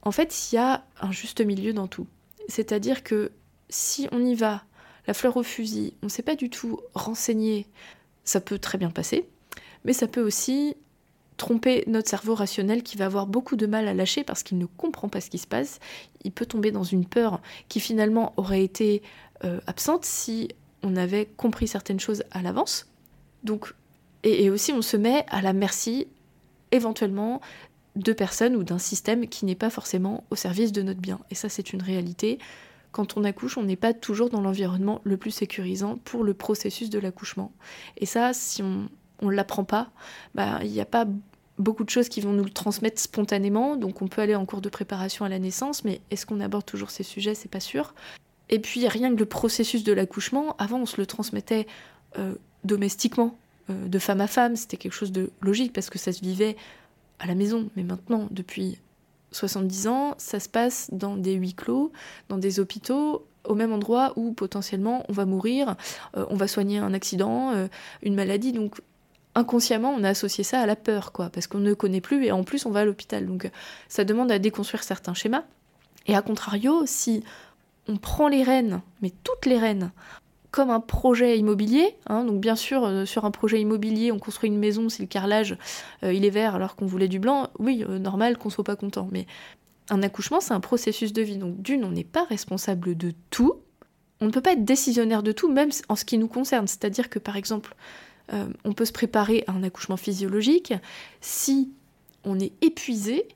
En 0.00 0.12
fait, 0.12 0.50
il 0.50 0.54
y 0.54 0.58
a 0.58 0.84
un 1.00 1.12
juste 1.12 1.44
milieu 1.44 1.74
dans 1.74 1.88
tout. 1.88 2.06
C'est-à-dire 2.48 3.02
que 3.02 3.32
si 3.68 4.08
on 4.10 4.24
y 4.24 4.34
va, 4.34 4.64
la 5.06 5.12
fleur 5.12 5.36
au 5.36 5.42
fusil, 5.42 5.92
on 6.02 6.06
ne 6.06 6.10
sait 6.10 6.22
pas 6.22 6.36
du 6.36 6.48
tout 6.48 6.80
renseigner, 6.94 7.66
ça 8.24 8.40
peut 8.40 8.58
très 8.58 8.78
bien 8.78 8.90
passer, 8.90 9.28
mais 9.84 9.92
ça 9.92 10.06
peut 10.06 10.22
aussi 10.22 10.76
tromper 11.42 11.82
notre 11.88 12.08
cerveau 12.08 12.36
rationnel 12.36 12.84
qui 12.84 12.96
va 12.96 13.06
avoir 13.06 13.26
beaucoup 13.26 13.56
de 13.56 13.66
mal 13.66 13.88
à 13.88 13.94
lâcher 13.94 14.22
parce 14.22 14.44
qu'il 14.44 14.58
ne 14.58 14.66
comprend 14.66 15.08
pas 15.08 15.20
ce 15.20 15.28
qui 15.28 15.38
se 15.38 15.48
passe. 15.48 15.80
Il 16.22 16.30
peut 16.30 16.46
tomber 16.46 16.70
dans 16.70 16.84
une 16.84 17.04
peur 17.04 17.42
qui 17.66 17.80
finalement 17.80 18.32
aurait 18.36 18.62
été 18.62 19.02
euh, 19.44 19.58
absente 19.66 20.04
si 20.04 20.50
on 20.84 20.94
avait 20.94 21.26
compris 21.36 21.66
certaines 21.66 21.98
choses 21.98 22.22
à 22.30 22.42
l'avance. 22.42 22.86
Donc, 23.42 23.74
et, 24.22 24.50
aussi 24.50 24.72
on 24.72 24.82
se 24.82 24.96
met 24.96 25.26
à 25.30 25.42
la 25.42 25.52
merci 25.52 26.06
éventuellement 26.70 27.40
de 27.96 28.12
personnes 28.12 28.54
ou 28.54 28.62
d'un 28.62 28.78
système 28.78 29.26
qui 29.26 29.44
n'est 29.44 29.56
pas 29.56 29.68
forcément 29.68 30.22
au 30.30 30.36
service 30.36 30.70
de 30.70 30.82
notre 30.82 31.00
bien. 31.00 31.18
Et 31.32 31.34
ça, 31.34 31.48
c'est 31.48 31.72
une 31.72 31.82
réalité. 31.82 32.38
Quand 32.92 33.16
on 33.16 33.24
accouche, 33.24 33.58
on 33.58 33.64
n'est 33.64 33.74
pas 33.74 33.94
toujours 33.94 34.30
dans 34.30 34.42
l'environnement 34.42 35.00
le 35.02 35.16
plus 35.16 35.32
sécurisant 35.32 35.96
pour 36.04 36.22
le 36.22 36.34
processus 36.34 36.88
de 36.88 37.00
l'accouchement. 37.00 37.50
Et 37.96 38.06
ça, 38.06 38.32
si 38.32 38.62
on 38.62 38.88
ne 39.26 39.32
l'apprend 39.32 39.64
pas, 39.64 39.90
bah, 40.36 40.60
il 40.62 40.70
n'y 40.70 40.80
a 40.80 40.86
pas 40.86 41.04
beaucoup 41.62 41.84
de 41.84 41.90
choses 41.90 42.08
qui 42.08 42.20
vont 42.20 42.32
nous 42.32 42.44
le 42.44 42.50
transmettre 42.50 43.00
spontanément, 43.00 43.76
donc 43.76 44.02
on 44.02 44.08
peut 44.08 44.20
aller 44.20 44.34
en 44.34 44.44
cours 44.44 44.60
de 44.60 44.68
préparation 44.68 45.24
à 45.24 45.28
la 45.28 45.38
naissance, 45.38 45.84
mais 45.84 46.00
est-ce 46.10 46.26
qu'on 46.26 46.40
aborde 46.40 46.66
toujours 46.66 46.90
ces 46.90 47.02
sujets? 47.02 47.34
C'est 47.34 47.50
pas 47.50 47.60
sûr. 47.60 47.94
Et 48.50 48.58
puis 48.58 48.86
rien 48.86 49.14
que 49.14 49.18
le 49.18 49.26
processus 49.26 49.84
de 49.84 49.92
l'accouchement, 49.92 50.56
avant 50.58 50.80
on 50.80 50.86
se 50.86 50.98
le 50.98 51.06
transmettait 51.06 51.66
euh, 52.18 52.34
domestiquement, 52.64 53.36
euh, 53.70 53.88
de 53.88 53.98
femme 53.98 54.20
à 54.20 54.26
femme, 54.26 54.56
c'était 54.56 54.76
quelque 54.76 54.92
chose 54.92 55.12
de 55.12 55.30
logique 55.40 55.72
parce 55.72 55.88
que 55.88 55.98
ça 55.98 56.12
se 56.12 56.20
vivait 56.20 56.56
à 57.18 57.26
la 57.26 57.34
maison, 57.34 57.70
mais 57.76 57.82
maintenant, 57.82 58.28
depuis 58.30 58.78
70 59.30 59.86
ans, 59.86 60.14
ça 60.18 60.40
se 60.40 60.48
passe 60.48 60.90
dans 60.92 61.16
des 61.16 61.32
huis 61.32 61.54
clos, 61.54 61.92
dans 62.28 62.38
des 62.38 62.60
hôpitaux, 62.60 63.24
au 63.44 63.54
même 63.54 63.72
endroit 63.72 64.12
où 64.16 64.32
potentiellement 64.32 65.04
on 65.08 65.12
va 65.12 65.24
mourir, 65.24 65.76
euh, 66.16 66.26
on 66.28 66.36
va 66.36 66.46
soigner 66.46 66.78
un 66.78 66.92
accident, 66.92 67.68
une 68.02 68.14
maladie, 68.14 68.52
donc 68.52 68.80
inconsciemment, 69.34 69.94
on 69.96 70.04
a 70.04 70.10
associé 70.10 70.44
ça 70.44 70.60
à 70.60 70.66
la 70.66 70.76
peur, 70.76 71.12
quoi, 71.12 71.30
parce 71.30 71.46
qu'on 71.46 71.58
ne 71.58 71.74
connaît 71.74 72.00
plus 72.00 72.24
et 72.24 72.32
en 72.32 72.44
plus 72.44 72.66
on 72.66 72.70
va 72.70 72.80
à 72.80 72.84
l'hôpital. 72.84 73.26
Donc 73.26 73.50
ça 73.88 74.04
demande 74.04 74.30
à 74.30 74.38
déconstruire 74.38 74.82
certains 74.82 75.14
schémas. 75.14 75.44
Et 76.06 76.14
à 76.14 76.22
contrario, 76.22 76.82
si 76.86 77.22
on 77.88 77.96
prend 77.96 78.28
les 78.28 78.42
rênes, 78.42 78.80
mais 79.00 79.12
toutes 79.24 79.46
les 79.46 79.58
rênes, 79.58 79.92
comme 80.50 80.70
un 80.70 80.80
projet 80.80 81.38
immobilier, 81.38 81.96
hein, 82.06 82.24
donc 82.24 82.40
bien 82.40 82.56
sûr, 82.56 82.84
euh, 82.84 83.06
sur 83.06 83.24
un 83.24 83.30
projet 83.30 83.60
immobilier, 83.60 84.12
on 84.12 84.18
construit 84.18 84.50
une 84.50 84.58
maison, 84.58 84.88
si 84.88 85.00
le 85.00 85.08
carrelage 85.08 85.56
euh, 86.04 86.12
il 86.12 86.24
est 86.26 86.30
vert 86.30 86.54
alors 86.54 86.76
qu'on 86.76 86.86
voulait 86.86 87.08
du 87.08 87.18
blanc, 87.18 87.48
oui, 87.58 87.84
euh, 87.88 87.98
normal 87.98 88.36
qu'on 88.36 88.50
soit 88.50 88.62
pas 88.62 88.76
content. 88.76 89.08
Mais 89.10 89.26
un 89.88 90.02
accouchement, 90.02 90.40
c'est 90.40 90.52
un 90.52 90.60
processus 90.60 91.12
de 91.12 91.22
vie. 91.22 91.38
Donc 91.38 91.60
d'une, 91.62 91.84
on 91.84 91.90
n'est 91.90 92.04
pas 92.04 92.24
responsable 92.24 92.96
de 92.96 93.12
tout. 93.30 93.54
On 94.20 94.26
ne 94.26 94.30
peut 94.30 94.42
pas 94.42 94.52
être 94.52 94.64
décisionnaire 94.64 95.22
de 95.22 95.32
tout, 95.32 95.50
même 95.50 95.70
en 95.88 95.96
ce 95.96 96.04
qui 96.04 96.18
nous 96.18 96.28
concerne. 96.28 96.66
C'est-à-dire 96.66 97.08
que 97.08 97.18
par 97.18 97.36
exemple, 97.36 97.74
euh, 98.32 98.46
on 98.64 98.72
peut 98.72 98.84
se 98.84 98.92
préparer 98.92 99.44
à 99.46 99.52
un 99.52 99.62
accouchement 99.62 99.96
physiologique 99.96 100.72
si 101.20 101.72
on 102.24 102.38
est 102.38 102.52
épuisé, 102.62 103.26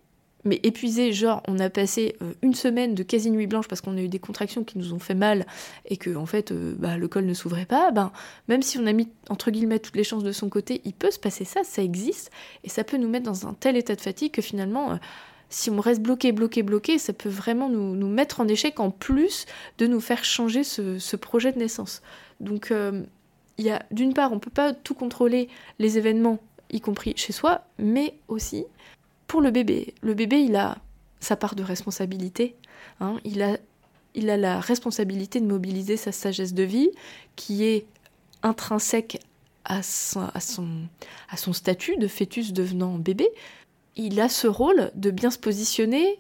mais 0.44 0.60
épuisé, 0.62 1.12
genre 1.12 1.42
on 1.48 1.58
a 1.58 1.68
passé 1.68 2.16
euh, 2.22 2.32
une 2.42 2.54
semaine 2.54 2.94
de 2.94 3.02
quasi 3.02 3.30
nuit 3.30 3.46
blanche 3.46 3.68
parce 3.68 3.80
qu'on 3.80 3.96
a 3.96 4.00
eu 4.00 4.08
des 4.08 4.18
contractions 4.18 4.64
qui 4.64 4.78
nous 4.78 4.92
ont 4.92 4.98
fait 4.98 5.14
mal 5.14 5.44
et 5.86 5.96
que 5.96 6.14
en 6.14 6.26
fait 6.26 6.52
euh, 6.52 6.74
bah, 6.78 6.96
le 6.96 7.08
col 7.08 7.26
ne 7.26 7.34
s'ouvrait 7.34 7.66
pas, 7.66 7.90
ben 7.90 8.12
même 8.48 8.62
si 8.62 8.78
on 8.78 8.86
a 8.86 8.92
mis 8.92 9.08
entre 9.28 9.50
guillemets 9.50 9.80
toutes 9.80 9.96
les 9.96 10.04
chances 10.04 10.22
de 10.22 10.32
son 10.32 10.48
côté, 10.48 10.80
il 10.84 10.94
peut 10.94 11.10
se 11.10 11.18
passer 11.18 11.44
ça, 11.44 11.64
ça 11.64 11.82
existe 11.82 12.30
et 12.64 12.68
ça 12.68 12.84
peut 12.84 12.96
nous 12.96 13.08
mettre 13.08 13.26
dans 13.26 13.46
un 13.46 13.54
tel 13.54 13.76
état 13.76 13.96
de 13.96 14.00
fatigue 14.00 14.32
que 14.32 14.42
finalement 14.42 14.98
si 15.48 15.70
on 15.70 15.80
reste 15.80 16.02
bloqué, 16.02 16.32
bloqué, 16.32 16.62
bloqué, 16.62 16.98
ça 16.98 17.12
peut 17.12 17.28
vraiment 17.28 17.68
nous, 17.68 18.08
mettre 18.08 18.40
en 18.40 18.48
échec 18.48 18.80
en 18.80 18.90
plus 18.90 19.46
de 19.78 19.86
nous 19.86 20.00
faire 20.00 20.24
changer 20.24 20.64
ce, 20.64 21.16
projet 21.16 21.52
de 21.52 21.58
naissance. 21.58 22.02
Donc 22.40 22.72
il 23.58 23.64
y 23.64 23.70
a 23.70 23.82
d'une 23.90 24.14
part 24.14 24.32
on 24.32 24.38
peut 24.38 24.50
pas 24.50 24.72
tout 24.74 24.94
contrôler 24.94 25.48
les 25.78 25.98
événements 25.98 26.38
y 26.70 26.80
compris 26.80 27.14
chez 27.16 27.32
soi, 27.32 27.62
mais 27.78 28.14
aussi 28.28 28.64
pour 29.26 29.40
le 29.40 29.50
bébé. 29.50 29.94
Le 30.02 30.14
bébé, 30.14 30.40
il 30.42 30.56
a 30.56 30.78
sa 31.20 31.36
part 31.36 31.54
de 31.54 31.62
responsabilité. 31.62 32.56
Hein. 33.00 33.16
il, 33.24 33.42
a, 33.42 33.58
il 34.14 34.30
a 34.30 34.36
la 34.36 34.60
responsabilité 34.60 35.40
de 35.40 35.46
mobiliser 35.46 35.96
sa 35.96 36.12
sagesse 36.12 36.54
de 36.54 36.62
vie, 36.62 36.90
qui 37.34 37.64
est 37.64 37.86
intrinsèque 38.42 39.20
à 39.64 39.82
son, 39.82 40.28
à 40.34 41.36
son, 41.36 41.52
statut 41.52 41.96
de 41.96 42.06
fœtus 42.06 42.52
devenant 42.52 42.98
bébé. 42.98 43.28
Il 43.96 44.20
a 44.20 44.28
ce 44.28 44.46
rôle 44.46 44.90
de 44.94 45.10
bien 45.10 45.30
se 45.30 45.38
positionner, 45.38 46.18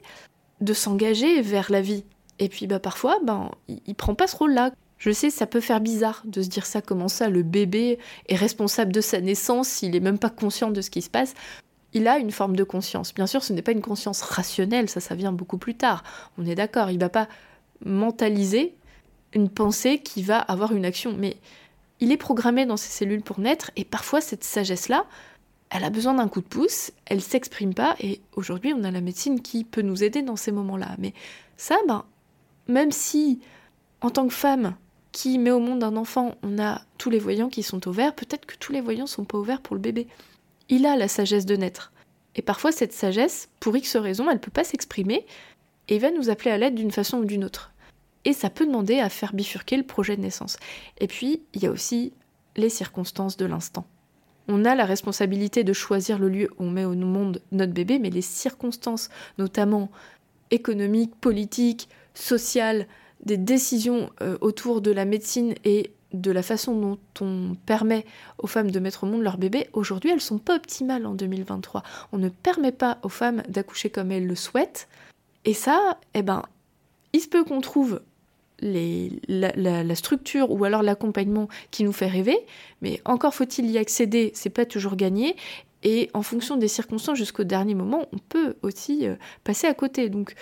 de 0.60 0.72
s'engager 0.72 1.42
vers 1.42 1.70
la 1.70 1.80
vie. 1.80 2.04
Et 2.38 2.48
puis 2.48 2.66
bah, 2.66 2.80
parfois, 2.80 3.18
ben, 3.22 3.50
il, 3.68 3.80
il 3.86 3.94
prend 3.94 4.14
pas 4.14 4.26
ce 4.26 4.36
rôle-là. 4.36 4.72
Je 4.98 5.10
sais, 5.10 5.30
ça 5.30 5.46
peut 5.46 5.60
faire 5.60 5.80
bizarre 5.80 6.22
de 6.24 6.42
se 6.42 6.48
dire 6.48 6.66
ça, 6.66 6.80
comment 6.80 7.08
ça, 7.08 7.28
le 7.28 7.42
bébé 7.42 7.98
est 8.28 8.36
responsable 8.36 8.92
de 8.92 9.00
sa 9.00 9.20
naissance, 9.20 9.82
il 9.82 9.94
est 9.94 10.00
même 10.00 10.18
pas 10.18 10.30
conscient 10.30 10.70
de 10.70 10.80
ce 10.80 10.90
qui 10.90 11.02
se 11.02 11.10
passe 11.10 11.34
il 11.96 12.08
a 12.08 12.18
une 12.18 12.30
forme 12.30 12.56
de 12.56 12.64
conscience. 12.64 13.14
Bien 13.14 13.26
sûr, 13.26 13.42
ce 13.42 13.54
n'est 13.54 13.62
pas 13.62 13.72
une 13.72 13.80
conscience 13.80 14.20
rationnelle, 14.20 14.90
ça, 14.90 15.00
ça 15.00 15.14
vient 15.14 15.32
beaucoup 15.32 15.56
plus 15.56 15.74
tard. 15.74 16.04
On 16.36 16.44
est 16.44 16.54
d'accord, 16.54 16.90
il 16.90 16.98
va 16.98 17.08
pas 17.08 17.26
mentaliser 17.84 18.74
une 19.32 19.48
pensée 19.48 20.00
qui 20.00 20.22
va 20.22 20.38
avoir 20.38 20.72
une 20.72 20.84
action, 20.84 21.14
mais 21.16 21.38
il 22.00 22.12
est 22.12 22.18
programmé 22.18 22.66
dans 22.66 22.76
ses 22.76 22.90
cellules 22.90 23.22
pour 23.22 23.40
naître, 23.40 23.70
et 23.76 23.84
parfois 23.86 24.20
cette 24.20 24.44
sagesse-là, 24.44 25.06
elle 25.70 25.84
a 25.84 25.90
besoin 25.90 26.12
d'un 26.12 26.28
coup 26.28 26.42
de 26.42 26.46
pouce, 26.46 26.92
elle 27.06 27.22
s'exprime 27.22 27.72
pas, 27.72 27.96
et 27.98 28.20
aujourd'hui 28.34 28.74
on 28.74 28.84
a 28.84 28.90
la 28.90 29.00
médecine 29.00 29.40
qui 29.40 29.64
peut 29.64 29.82
nous 29.82 30.04
aider 30.04 30.20
dans 30.20 30.36
ces 30.36 30.52
moments-là. 30.52 30.96
Mais 30.98 31.14
ça, 31.56 31.76
ben, 31.88 32.04
même 32.68 32.92
si 32.92 33.40
en 34.02 34.10
tant 34.10 34.28
que 34.28 34.34
femme 34.34 34.76
qui 35.16 35.38
met 35.38 35.50
au 35.50 35.60
monde 35.60 35.82
un 35.82 35.96
enfant, 35.96 36.34
on 36.42 36.58
a 36.58 36.82
tous 36.98 37.08
les 37.08 37.18
voyants 37.18 37.48
qui 37.48 37.62
sont 37.62 37.88
ouverts, 37.88 38.14
peut-être 38.14 38.44
que 38.44 38.56
tous 38.58 38.72
les 38.72 38.82
voyants 38.82 39.06
sont 39.06 39.24
pas 39.24 39.38
ouverts 39.38 39.62
pour 39.62 39.74
le 39.74 39.80
bébé 39.80 40.06
il 40.68 40.86
a 40.86 40.96
la 40.96 41.08
sagesse 41.08 41.46
de 41.46 41.56
naître. 41.56 41.92
Et 42.34 42.42
parfois, 42.42 42.72
cette 42.72 42.92
sagesse, 42.92 43.48
pour 43.60 43.76
X 43.76 43.96
raisons, 43.96 44.28
elle 44.28 44.34
ne 44.34 44.40
peut 44.40 44.50
pas 44.50 44.64
s'exprimer 44.64 45.24
et 45.88 45.98
va 45.98 46.10
nous 46.10 46.28
appeler 46.28 46.50
à 46.50 46.58
l'aide 46.58 46.74
d'une 46.74 46.90
façon 46.90 47.18
ou 47.18 47.24
d'une 47.24 47.44
autre. 47.44 47.72
Et 48.24 48.32
ça 48.32 48.50
peut 48.50 48.66
demander 48.66 48.98
à 48.98 49.08
faire 49.08 49.32
bifurquer 49.32 49.76
le 49.76 49.84
projet 49.84 50.16
de 50.16 50.22
naissance. 50.22 50.58
Et 50.98 51.06
puis, 51.06 51.42
il 51.54 51.62
y 51.62 51.66
a 51.66 51.70
aussi 51.70 52.12
les 52.56 52.68
circonstances 52.68 53.36
de 53.36 53.46
l'instant. 53.46 53.86
On 54.48 54.64
a 54.64 54.74
la 54.74 54.84
responsabilité 54.84 55.64
de 55.64 55.72
choisir 55.72 56.18
le 56.18 56.28
lieu 56.28 56.50
où 56.58 56.64
on 56.64 56.70
met 56.70 56.84
au 56.84 56.94
monde 56.94 57.40
notre 57.52 57.72
bébé, 57.72 57.98
mais 57.98 58.10
les 58.10 58.22
circonstances, 58.22 59.08
notamment 59.38 59.90
économiques, 60.50 61.14
politiques, 61.20 61.88
sociales, 62.14 62.86
des 63.24 63.36
décisions 63.36 64.10
euh, 64.22 64.36
autour 64.40 64.80
de 64.80 64.90
la 64.90 65.04
médecine 65.04 65.54
et 65.64 65.92
de 66.12 66.30
la 66.30 66.42
façon 66.42 66.78
dont 66.78 66.98
on 67.20 67.56
permet 67.66 68.04
aux 68.38 68.46
femmes 68.46 68.70
de 68.70 68.80
mettre 68.80 69.04
au 69.04 69.06
monde 69.06 69.22
leur 69.22 69.38
bébé, 69.38 69.68
aujourd'hui 69.72 70.10
elles 70.10 70.20
sont 70.20 70.38
pas 70.38 70.56
optimales 70.56 71.06
en 71.06 71.14
2023. 71.14 71.82
On 72.12 72.18
ne 72.18 72.28
permet 72.28 72.72
pas 72.72 72.98
aux 73.02 73.08
femmes 73.08 73.42
d'accoucher 73.48 73.90
comme 73.90 74.12
elles 74.12 74.26
le 74.26 74.34
souhaitent. 74.34 74.88
Et 75.44 75.54
ça, 75.54 75.98
eh 76.14 76.22
ben, 76.22 76.42
il 77.12 77.20
se 77.20 77.28
peut 77.28 77.44
qu'on 77.44 77.60
trouve 77.60 78.00
les, 78.60 79.20
la, 79.28 79.94
structure 79.94 80.50
ou 80.50 80.64
alors 80.64 80.82
l'accompagnement 80.82 81.48
qui 81.70 81.84
nous 81.84 81.92
fait 81.92 82.06
rêver, 82.06 82.38
mais 82.80 83.00
encore 83.04 83.34
faut-il 83.34 83.70
y 83.70 83.78
accéder, 83.78 84.32
c'est 84.34 84.50
pas 84.50 84.64
toujours 84.64 84.96
gagné. 84.96 85.36
Et 85.82 86.10
en 86.14 86.22
fonction 86.22 86.56
des 86.56 86.68
circonstances 86.68 87.18
jusqu'au 87.18 87.44
dernier 87.44 87.74
moment, 87.74 88.06
on 88.12 88.18
peut 88.18 88.56
aussi 88.62 89.06
euh, 89.06 89.14
passer 89.44 89.66
à 89.66 89.74
côté. 89.74 90.08
Donc, 90.08 90.34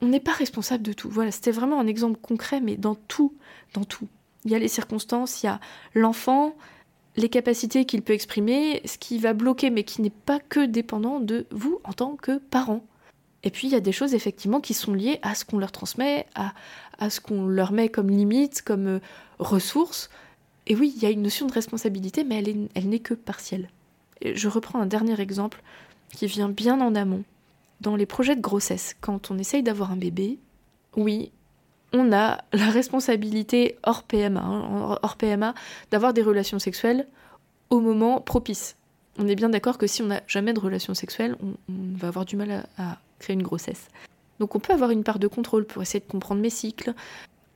on 0.00 0.06
n'est 0.06 0.20
pas 0.20 0.32
responsable 0.32 0.82
de 0.82 0.92
tout. 0.92 1.08
Voilà, 1.08 1.30
c'était 1.30 1.50
vraiment 1.50 1.80
un 1.80 1.86
exemple 1.86 2.18
concret, 2.20 2.60
mais 2.60 2.76
dans 2.76 2.94
tout, 2.94 3.34
dans 3.74 3.84
tout 3.84 4.08
il 4.46 4.52
y 4.52 4.54
a 4.54 4.58
les 4.60 4.68
circonstances, 4.68 5.42
il 5.42 5.46
y 5.46 5.48
a 5.48 5.60
l'enfant, 5.92 6.54
les 7.16 7.28
capacités 7.28 7.84
qu'il 7.84 8.02
peut 8.02 8.12
exprimer, 8.12 8.80
ce 8.84 8.96
qui 8.96 9.18
va 9.18 9.32
bloquer, 9.32 9.70
mais 9.70 9.82
qui 9.82 10.00
n'est 10.02 10.10
pas 10.10 10.38
que 10.38 10.64
dépendant 10.64 11.18
de 11.18 11.46
vous 11.50 11.80
en 11.82 11.92
tant 11.92 12.14
que 12.14 12.38
parent. 12.38 12.84
Et 13.42 13.50
puis 13.50 13.66
il 13.66 13.72
y 13.72 13.76
a 13.76 13.80
des 13.80 13.92
choses 13.92 14.14
effectivement 14.14 14.60
qui 14.60 14.72
sont 14.72 14.94
liées 14.94 15.18
à 15.22 15.34
ce 15.34 15.44
qu'on 15.44 15.58
leur 15.58 15.72
transmet, 15.72 16.26
à, 16.36 16.54
à 16.98 17.10
ce 17.10 17.20
qu'on 17.20 17.46
leur 17.46 17.72
met 17.72 17.88
comme 17.88 18.08
limite, 18.08 18.62
comme 18.62 18.86
euh, 18.86 19.00
ressource. 19.40 20.10
Et 20.68 20.76
oui, 20.76 20.92
il 20.96 21.02
y 21.02 21.06
a 21.06 21.10
une 21.10 21.22
notion 21.22 21.46
de 21.46 21.52
responsabilité, 21.52 22.22
mais 22.22 22.38
elle, 22.38 22.68
elle 22.74 22.88
n'est 22.88 23.00
que 23.00 23.14
partielle. 23.14 23.68
Et 24.20 24.36
je 24.36 24.48
reprends 24.48 24.80
un 24.80 24.86
dernier 24.86 25.20
exemple 25.20 25.62
qui 26.14 26.26
vient 26.26 26.48
bien 26.48 26.80
en 26.80 26.94
amont. 26.94 27.24
Dans 27.80 27.96
les 27.96 28.06
projets 28.06 28.36
de 28.36 28.40
grossesse, 28.40 28.96
quand 29.00 29.30
on 29.30 29.38
essaye 29.38 29.62
d'avoir 29.62 29.90
un 29.90 29.96
bébé, 29.96 30.38
oui, 30.96 31.30
on 31.92 32.12
a 32.12 32.42
la 32.52 32.70
responsabilité 32.70 33.78
hors 33.82 34.02
PMA, 34.02 34.40
hein, 34.40 34.98
hors 35.02 35.16
PMA 35.16 35.54
d'avoir 35.90 36.12
des 36.12 36.22
relations 36.22 36.58
sexuelles 36.58 37.06
au 37.70 37.80
moment 37.80 38.20
propice. 38.20 38.76
On 39.18 39.28
est 39.28 39.34
bien 39.34 39.48
d'accord 39.48 39.78
que 39.78 39.86
si 39.86 40.02
on 40.02 40.06
n'a 40.06 40.22
jamais 40.26 40.52
de 40.52 40.60
relations 40.60 40.94
sexuelles, 40.94 41.36
on, 41.42 41.54
va 41.96 42.08
avoir 42.08 42.24
du 42.24 42.36
mal 42.36 42.66
à, 42.76 42.98
créer 43.18 43.34
une 43.34 43.42
grossesse. 43.42 43.88
Donc 44.40 44.54
on 44.54 44.60
peut 44.60 44.74
avoir 44.74 44.90
une 44.90 45.04
part 45.04 45.18
de 45.18 45.26
contrôle 45.26 45.64
pour 45.64 45.80
essayer 45.80 46.00
de 46.00 46.10
comprendre 46.10 46.42
mes 46.42 46.50
cycles, 46.50 46.92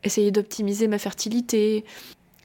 essayer 0.03 0.31
d'optimiser 0.31 0.89
ma 0.89 0.99
fertilité, 0.99 1.85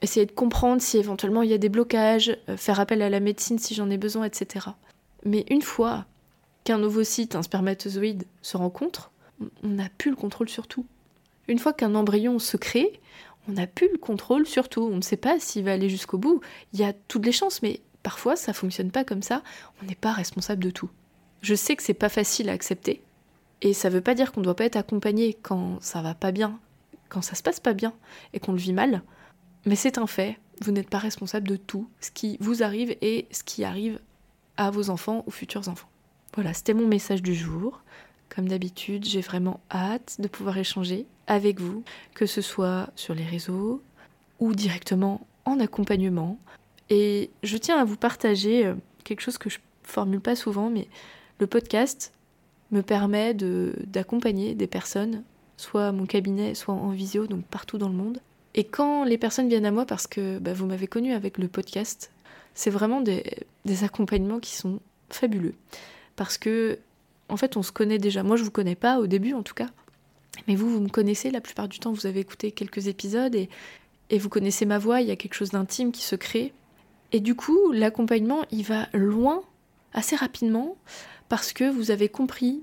essayer 0.02 0.26
de 0.26 0.34
comprendre 0.34 0.82
si 0.82 0.98
éventuellement 0.98 1.44
il 1.44 1.50
y 1.50 1.54
a 1.54 1.58
des 1.58 1.70
blocages, 1.70 2.38
euh, 2.50 2.58
faire 2.58 2.82
appel 2.82 3.02
à 3.02 3.10
la 3.10 3.22
médecine 3.22 3.58
si 3.58 3.74
j'en 3.74 3.90
ai 3.90 3.98
besoin, 3.98 4.26
etc. 4.26 4.68
Mais 5.24 5.46
une 5.50 5.62
fois 5.62 6.06
qu'un 6.66 6.84
ovocyte, 6.84 7.36
un 7.36 7.44
spermatozoïde 7.44 8.26
se 8.42 8.58
rencontre, 8.58 9.12
on 9.64 9.70
n'a 9.70 9.88
plus 9.98 10.10
le 10.12 10.18
contrôle 10.18 10.50
sur 10.50 10.68
tout. 10.68 10.86
Une 11.48 11.60
fois 11.60 11.72
qu'un 11.72 11.96
embryon 11.96 12.40
se 12.40 12.58
crée, 12.58 13.00
on 13.48 13.54
n'a 13.54 13.68
plus 13.68 13.90
le 13.92 13.98
contrôle 13.98 14.46
sur 14.48 14.68
tout. 14.68 14.82
On 14.82 14.98
ne 14.98 15.02
sait 15.02 15.18
pas 15.18 15.40
s'il 15.40 15.64
va 15.64 15.74
aller 15.74 15.90
jusqu'au 15.90 16.18
bout. 16.18 16.42
Il 16.74 16.80
y 16.80 16.84
a 16.84 16.94
toutes 17.08 17.26
les 17.26 17.32
chances, 17.32 17.62
mais 17.62 17.80
parfois 18.04 18.36
ça 18.36 18.52
fonctionne 18.54 18.92
pas 18.92 19.04
comme 19.04 19.22
ça. 19.22 19.44
On 19.82 19.86
n'est 19.86 19.96
pas 19.96 20.12
responsable 20.12 20.64
de 20.64 20.72
tout. 20.72 20.90
Je 21.42 21.54
sais 21.54 21.76
que 21.76 21.84
c'est 21.84 21.94
pas 21.94 22.10
facile 22.10 22.50
à 22.50 22.54
accepter, 22.54 23.04
et 23.62 23.74
ça 23.74 23.90
veut 23.90 24.02
pas 24.02 24.16
dire 24.16 24.32
qu'on 24.32 24.40
ne 24.40 24.46
doit 24.46 24.56
pas 24.56 24.66
être 24.66 24.76
accompagné 24.76 25.38
quand 25.42 25.78
ça 25.82 26.02
va 26.02 26.16
pas 26.16 26.32
bien, 26.32 26.60
quand 27.10 27.22
ça 27.22 27.36
se 27.36 27.44
passe 27.44 27.60
pas 27.60 27.74
bien 27.74 27.94
et 28.34 28.40
qu'on 28.40 28.52
le 28.54 28.58
vit 28.58 28.74
mal. 28.74 29.04
Mais 29.66 29.76
c'est 29.76 30.00
un 30.00 30.08
fait. 30.08 30.40
Vous 30.62 30.72
n'êtes 30.72 30.90
pas 30.90 30.98
responsable 30.98 31.48
de 31.48 31.56
tout 31.56 31.88
ce 32.00 32.10
qui 32.10 32.38
vous 32.40 32.64
arrive 32.64 32.96
et 33.02 33.28
ce 33.32 33.44
qui 33.44 33.64
arrive 33.64 34.00
à 34.58 34.72
vos 34.72 34.90
enfants 34.90 35.24
ou 35.28 35.32
futurs 35.32 35.68
enfants. 35.68 35.90
Voilà, 36.34 36.54
c'était 36.54 36.74
mon 36.74 36.88
message 36.88 37.22
du 37.22 37.36
jour. 37.36 37.82
Comme 38.30 38.48
d'habitude, 38.48 39.06
j'ai 39.06 39.22
vraiment 39.22 39.60
hâte 39.72 40.18
de 40.20 40.28
pouvoir 40.28 40.58
échanger 40.58 41.06
avec 41.28 41.60
vous, 41.60 41.84
que 42.14 42.26
ce 42.26 42.42
soit 42.42 42.90
sur 42.96 43.14
les 43.14 43.24
réseaux 43.24 43.82
ou 44.40 44.54
directement 44.54 45.26
en 45.46 45.60
accompagnement. 45.60 46.38
Et 46.90 47.30
je 47.44 47.58
tiens 47.58 47.78
à 47.78 47.86
vous 47.86 47.98
partager 47.98 48.66
euh, 48.66 48.76
quelque 49.04 49.22
chose 49.22 49.38
que 49.38 49.50
je 49.50 49.60
formule 49.84 50.20
pas 50.20 50.36
souvent, 50.36 50.70
mais 50.70 50.88
le 51.40 51.48
podcast 51.48 52.12
me 52.72 52.82
permet 52.82 53.34
d'accompagner 53.34 54.56
des 54.56 54.68
personnes, 54.68 55.24
soit 55.58 55.88
à 55.88 55.92
mon 55.92 56.06
cabinet, 56.06 56.56
soit 56.56 56.74
en 56.74 56.90
visio, 56.90 57.28
donc 57.28 57.46
partout 57.46 57.78
dans 57.78 57.90
le 57.90 57.96
monde. 57.96 58.20
Et 58.56 58.64
quand 58.64 59.04
les 59.04 59.18
personnes 59.18 59.50
viennent 59.50 59.66
à 59.66 59.72
moi 59.72 59.86
parce 59.86 60.08
que 60.08 60.40
bah, 60.40 60.54
vous 60.54 60.66
m'avez 60.66 60.88
connu 60.88 61.14
avec 61.14 61.38
le 61.38 61.48
podcast, 61.48 62.12
c'est 62.54 62.70
vraiment 62.70 63.02
des, 63.02 63.24
des 63.66 63.84
accompagnements 63.84 64.40
qui 64.40 64.56
sont 64.56 64.80
fabuleux. 65.10 65.56
Parce 66.16 66.38
que 66.38 66.80
en 67.30 67.38
fait, 67.38 67.58
on 67.58 67.64
se 67.64 67.72
connaît 67.72 67.98
déjà. 67.98 68.24
Moi, 68.24 68.38
je 68.38 68.44
vous 68.44 68.52
connais 68.52 68.76
pas 68.76 69.00
au 69.00 69.08
début, 69.08 69.34
en 69.34 69.44
tout 69.44 69.54
cas. 69.54 69.70
Mais 70.48 70.56
vous, 70.56 70.70
vous 70.70 70.80
me 70.80 70.90
connaissez. 70.90 71.32
La 71.32 71.42
plupart 71.42 71.68
du 71.68 71.80
temps, 71.80 71.92
vous 71.92 72.06
avez 72.06 72.20
écouté 72.20 72.52
quelques 72.52 72.88
épisodes 72.88 73.36
et, 73.36 73.50
vous 74.18 74.30
connaissez 74.30 74.66
ma 74.66 74.78
voix. 74.78 75.02
Il 75.02 75.08
y 75.08 75.12
a 75.12 75.16
quelque 75.16 75.34
chose 75.34 75.50
d'intime 75.50 75.92
qui 75.92 76.04
se 76.04 76.16
crée. 76.16 76.54
Et 77.12 77.20
du 77.20 77.36
coup, 77.36 77.72
l'accompagnement, 77.72 78.44
il 78.52 78.64
va 78.64 78.88
loin, 78.94 79.44
assez 79.94 80.16
rapidement, 80.16 80.78
parce 81.30 81.54
que 81.54 81.70
vous 81.70 81.92
avez 81.92 82.10
compris. 82.10 82.62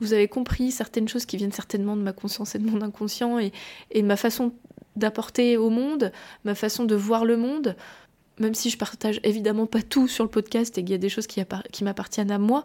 Vous 0.00 0.12
avez 0.12 0.28
compris 0.28 0.70
certaines 0.70 1.08
choses 1.08 1.24
qui 1.24 1.38
viennent 1.38 1.52
certainement 1.52 1.96
de 1.96 2.02
ma 2.02 2.12
conscience 2.12 2.54
et 2.54 2.58
de 2.58 2.68
mon 2.68 2.82
inconscient 2.82 3.38
et, 3.38 3.52
et 3.90 4.02
de 4.02 4.06
ma 4.06 4.16
façon 4.16 4.52
d'apporter 4.94 5.56
au 5.56 5.70
monde, 5.70 6.12
ma 6.44 6.54
façon 6.54 6.84
de 6.84 6.94
voir 6.94 7.24
le 7.24 7.36
monde 7.36 7.76
même 8.38 8.54
si 8.54 8.70
je 8.70 8.78
partage 8.78 9.20
évidemment 9.24 9.66
pas 9.66 9.82
tout 9.82 10.08
sur 10.08 10.24
le 10.24 10.30
podcast 10.30 10.76
et 10.78 10.82
qu'il 10.82 10.92
y 10.92 10.94
a 10.94 10.98
des 10.98 11.08
choses 11.08 11.26
qui, 11.26 11.42
m'appartiennent 11.82 12.30
à 12.30 12.38
moi, 12.38 12.64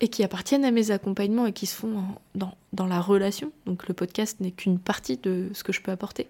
et 0.00 0.08
qui 0.08 0.24
appartiennent 0.24 0.64
à 0.64 0.70
mes 0.70 0.90
accompagnements 0.90 1.46
et 1.46 1.52
qui 1.52 1.66
se 1.66 1.74
font 1.74 2.02
dans, 2.34 2.54
dans, 2.72 2.86
la 2.86 3.00
relation. 3.00 3.52
Donc 3.66 3.86
le 3.86 3.94
podcast 3.94 4.40
n'est 4.40 4.50
qu'une 4.50 4.78
partie 4.78 5.18
de 5.18 5.50
ce 5.52 5.62
que 5.62 5.72
je 5.72 5.82
peux 5.82 5.92
apporter. 5.92 6.26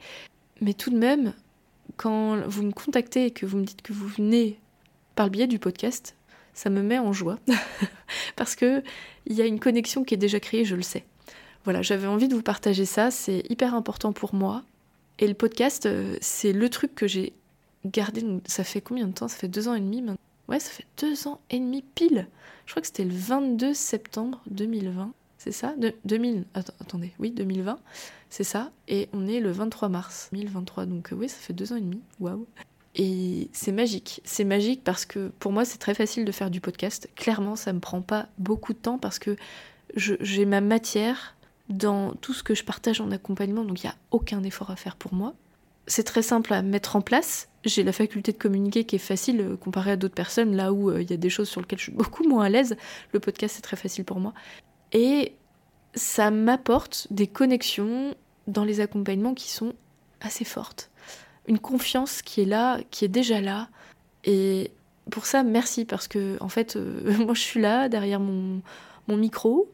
Mais 0.60 0.74
tout 0.74 0.90
de 0.90 0.98
même, 0.98 1.34
quand 1.96 2.40
vous 2.48 2.64
me 2.64 2.72
contactez 2.72 3.26
et 3.26 3.30
que 3.30 3.46
vous 3.46 3.58
me 3.58 3.64
dites 3.64 3.82
que 3.82 3.92
vous 3.92 4.08
venez 4.08 4.58
par 5.14 5.26
le 5.26 5.30
biais 5.30 5.46
du 5.46 5.60
podcast, 5.60 6.16
ça 6.52 6.68
me 6.68 6.82
met 6.82 6.98
en 6.98 7.12
joie 7.12 7.38
parce 8.36 8.56
que 8.56 8.82
il 9.26 9.36
y 9.36 9.42
a 9.42 9.46
une 9.46 9.60
connexion 9.60 10.02
qui 10.02 10.14
est 10.14 10.18
déjà 10.18 10.40
créée, 10.40 10.64
je 10.64 10.74
le 10.74 10.82
sais. 10.82 11.04
Voilà, 11.64 11.82
j'avais 11.82 12.06
envie 12.06 12.26
de 12.26 12.34
vous 12.34 12.42
partager 12.42 12.86
ça, 12.86 13.10
c'est 13.10 13.44
hyper 13.50 13.74
important 13.74 14.12
pour 14.12 14.34
moi. 14.34 14.62
Et 15.18 15.28
le 15.28 15.34
podcast, 15.34 15.86
euh, 15.86 16.16
c'est 16.20 16.52
le 16.52 16.68
truc 16.70 16.94
que 16.94 17.06
j'ai 17.06 17.34
gardé. 17.84 18.24
Ça 18.46 18.64
fait 18.64 18.80
combien 18.80 19.06
de 19.06 19.12
temps 19.12 19.28
Ça 19.28 19.36
fait 19.36 19.48
deux 19.48 19.68
ans 19.68 19.74
et 19.74 19.80
demi 19.80 20.02
maintenant. 20.02 20.18
Ouais, 20.48 20.60
ça 20.60 20.70
fait 20.70 20.86
deux 20.98 21.28
ans 21.28 21.40
et 21.50 21.58
demi 21.58 21.82
pile. 21.82 22.26
Je 22.66 22.72
crois 22.72 22.80
que 22.80 22.86
c'était 22.86 23.04
le 23.04 23.14
22 23.14 23.74
septembre 23.74 24.42
2020. 24.50 25.12
C'est 25.38 25.52
ça 25.52 25.74
de, 25.76 25.94
2000. 26.04 26.44
attendez, 26.54 27.12
oui, 27.18 27.30
2020. 27.30 27.78
C'est 28.28 28.44
ça. 28.44 28.70
Et 28.88 29.08
on 29.12 29.26
est 29.26 29.40
le 29.40 29.52
23 29.52 29.88
mars 29.88 30.28
2023. 30.32 30.86
Donc, 30.86 31.12
euh, 31.12 31.16
oui, 31.16 31.28
ça 31.28 31.36
fait 31.36 31.52
deux 31.52 31.72
ans 31.72 31.76
et 31.76 31.80
demi. 31.80 32.00
Waouh. 32.18 32.46
Et 32.96 33.48
c'est 33.52 33.72
magique. 33.72 34.20
C'est 34.24 34.44
magique 34.44 34.82
parce 34.84 35.06
que 35.06 35.28
pour 35.38 35.52
moi, 35.52 35.64
c'est 35.64 35.78
très 35.78 35.94
facile 35.94 36.24
de 36.24 36.32
faire 36.32 36.50
du 36.50 36.60
podcast. 36.60 37.08
Clairement, 37.14 37.56
ça 37.56 37.72
me 37.72 37.80
prend 37.80 38.02
pas 38.02 38.28
beaucoup 38.38 38.72
de 38.72 38.78
temps 38.78 38.98
parce 38.98 39.18
que 39.18 39.36
j'ai 39.94 40.44
ma 40.44 40.60
matière 40.60 41.36
dans 41.68 42.14
tout 42.14 42.34
ce 42.34 42.42
que 42.42 42.54
je 42.54 42.64
partage 42.64 43.00
en 43.00 43.12
accompagnement. 43.12 43.64
Donc, 43.64 43.82
il 43.82 43.86
n'y 43.86 43.92
a 43.92 43.96
aucun 44.10 44.42
effort 44.42 44.70
à 44.70 44.76
faire 44.76 44.96
pour 44.96 45.14
moi 45.14 45.34
c'est 45.90 46.04
très 46.04 46.22
simple 46.22 46.52
à 46.54 46.62
mettre 46.62 46.96
en 46.96 47.00
place. 47.00 47.48
J'ai 47.64 47.82
la 47.82 47.92
faculté 47.92 48.32
de 48.32 48.38
communiquer 48.38 48.84
qui 48.84 48.96
est 48.96 49.00
facile 49.00 49.40
euh, 49.40 49.56
comparée 49.56 49.92
à 49.92 49.96
d'autres 49.96 50.14
personnes, 50.14 50.56
là 50.56 50.72
où 50.72 50.90
euh, 50.90 51.02
il 51.02 51.10
y 51.10 51.12
a 51.12 51.18
des 51.18 51.28
choses 51.28 51.48
sur 51.48 51.60
lesquelles 51.60 51.78
je 51.78 51.84
suis 51.84 51.92
beaucoup 51.92 52.26
moins 52.26 52.44
à 52.44 52.48
l'aise. 52.48 52.76
Le 53.12 53.20
podcast, 53.20 53.56
c'est 53.56 53.62
très 53.62 53.76
facile 53.76 54.04
pour 54.04 54.18
moi. 54.18 54.32
Et 54.92 55.34
ça 55.94 56.30
m'apporte 56.30 57.06
des 57.10 57.26
connexions 57.26 58.14
dans 58.46 58.64
les 58.64 58.80
accompagnements 58.80 59.34
qui 59.34 59.50
sont 59.50 59.74
assez 60.22 60.44
fortes. 60.44 60.90
Une 61.48 61.58
confiance 61.58 62.22
qui 62.22 62.40
est 62.40 62.46
là, 62.46 62.80
qui 62.90 63.04
est 63.04 63.08
déjà 63.08 63.42
là. 63.42 63.68
Et 64.24 64.70
pour 65.10 65.26
ça, 65.26 65.42
merci, 65.42 65.84
parce 65.84 66.08
que, 66.08 66.38
en 66.40 66.48
fait, 66.48 66.76
euh, 66.76 67.14
moi, 67.24 67.34
je 67.34 67.40
suis 67.42 67.60
là, 67.60 67.90
derrière 67.90 68.20
mon, 68.20 68.62
micro. 69.08 69.68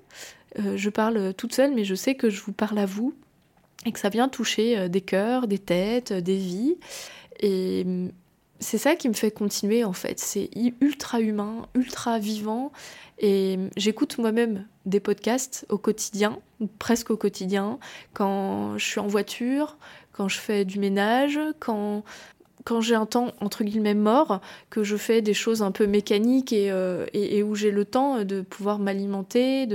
je 0.57 0.89
parle 0.89 1.35
toute 1.35 1.55
seule, 1.55 1.75
mais 1.75 1.85
je 1.85 1.95
sais 1.95 2.15
que 2.15 2.31
je 2.31 2.41
vous 2.41 2.55
parle 2.55 2.79
à 2.79 2.87
vous 2.87 3.13
et 3.85 3.93
que 3.93 3.99
ça 3.99 4.09
vient 4.09 4.31
toucher 4.31 4.89
des 4.89 5.03
cœurs, 5.03 5.47
des 5.47 5.59
têtes, 5.59 6.15
des 6.15 6.39
vies. 6.39 6.79
Et 7.41 7.85
mm, 7.85 8.11
c'est 8.59 8.79
ça 8.79 8.97
qui 8.97 9.09
me 9.09 9.15
fait 9.15 9.31
continuer 9.31 9.85
en 9.85 9.93
fait. 9.93 10.19
C'est 10.19 10.51
ultra 10.81 11.21
humain, 11.21 11.67
ultra 11.75 12.19
vivant. 12.19 12.73
Et 13.19 13.57
mm, 13.57 13.71
j'écoute 13.77 14.19
moi-même 14.19 14.67
des 14.85 15.01
podcasts 15.01 15.67
au 15.69 15.79
quotidien, 15.79 16.39
presque 16.79 17.11
au 17.11 17.17
quotidien, 17.17 17.79
quand 18.15 18.79
je 18.79 18.85
suis 18.85 19.01
en 19.01 19.07
voiture, 19.07 19.77
quand 20.13 20.29
je 20.29 20.39
fais 20.39 20.65
du 20.65 20.79
ménage, 20.79 21.39
quand, 21.61 22.05
quand 22.65 22.81
j'ai 22.81 22.95
un 22.95 23.07
temps 23.07 23.33
entre 23.41 23.65
guillemets 23.65 23.95
mort, 23.95 24.41
que 24.71 24.85
je 24.85 24.97
fais 24.97 25.23
des 25.23 25.35
choses 25.35 25.63
un 25.63 25.73
peu 25.73 25.87
mécaniques 25.87 26.53
et, 26.53 26.71
euh, 26.71 27.07
et, 27.13 27.39
et 27.39 27.43
où 27.43 27.55
j'ai 27.55 27.71
le 27.71 27.85
temps 27.85 28.25
de 28.25 28.41
pouvoir 28.43 28.79
m'alimenter, 28.79 29.69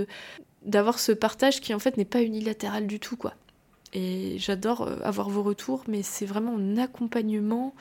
d'avoir 0.63 0.99
ce 0.99 1.11
partage 1.11 1.61
qui 1.61 1.73
en 1.73 1.79
fait 1.79 1.97
n'est 1.97 2.05
pas 2.05 2.21
unilatéral 2.21 2.87
du 2.87 2.99
tout 2.99 3.17
quoi. 3.17 3.33
Et 3.93 4.37
j'adore 4.37 4.81
euh, 4.81 4.97
avoir 5.03 5.29
vos 5.29 5.43
retours, 5.43 5.83
mais 5.87 6.03
c'est 6.03 6.25
vraiment 6.25 6.53
en 6.53 6.77
accompagnement 6.77 7.73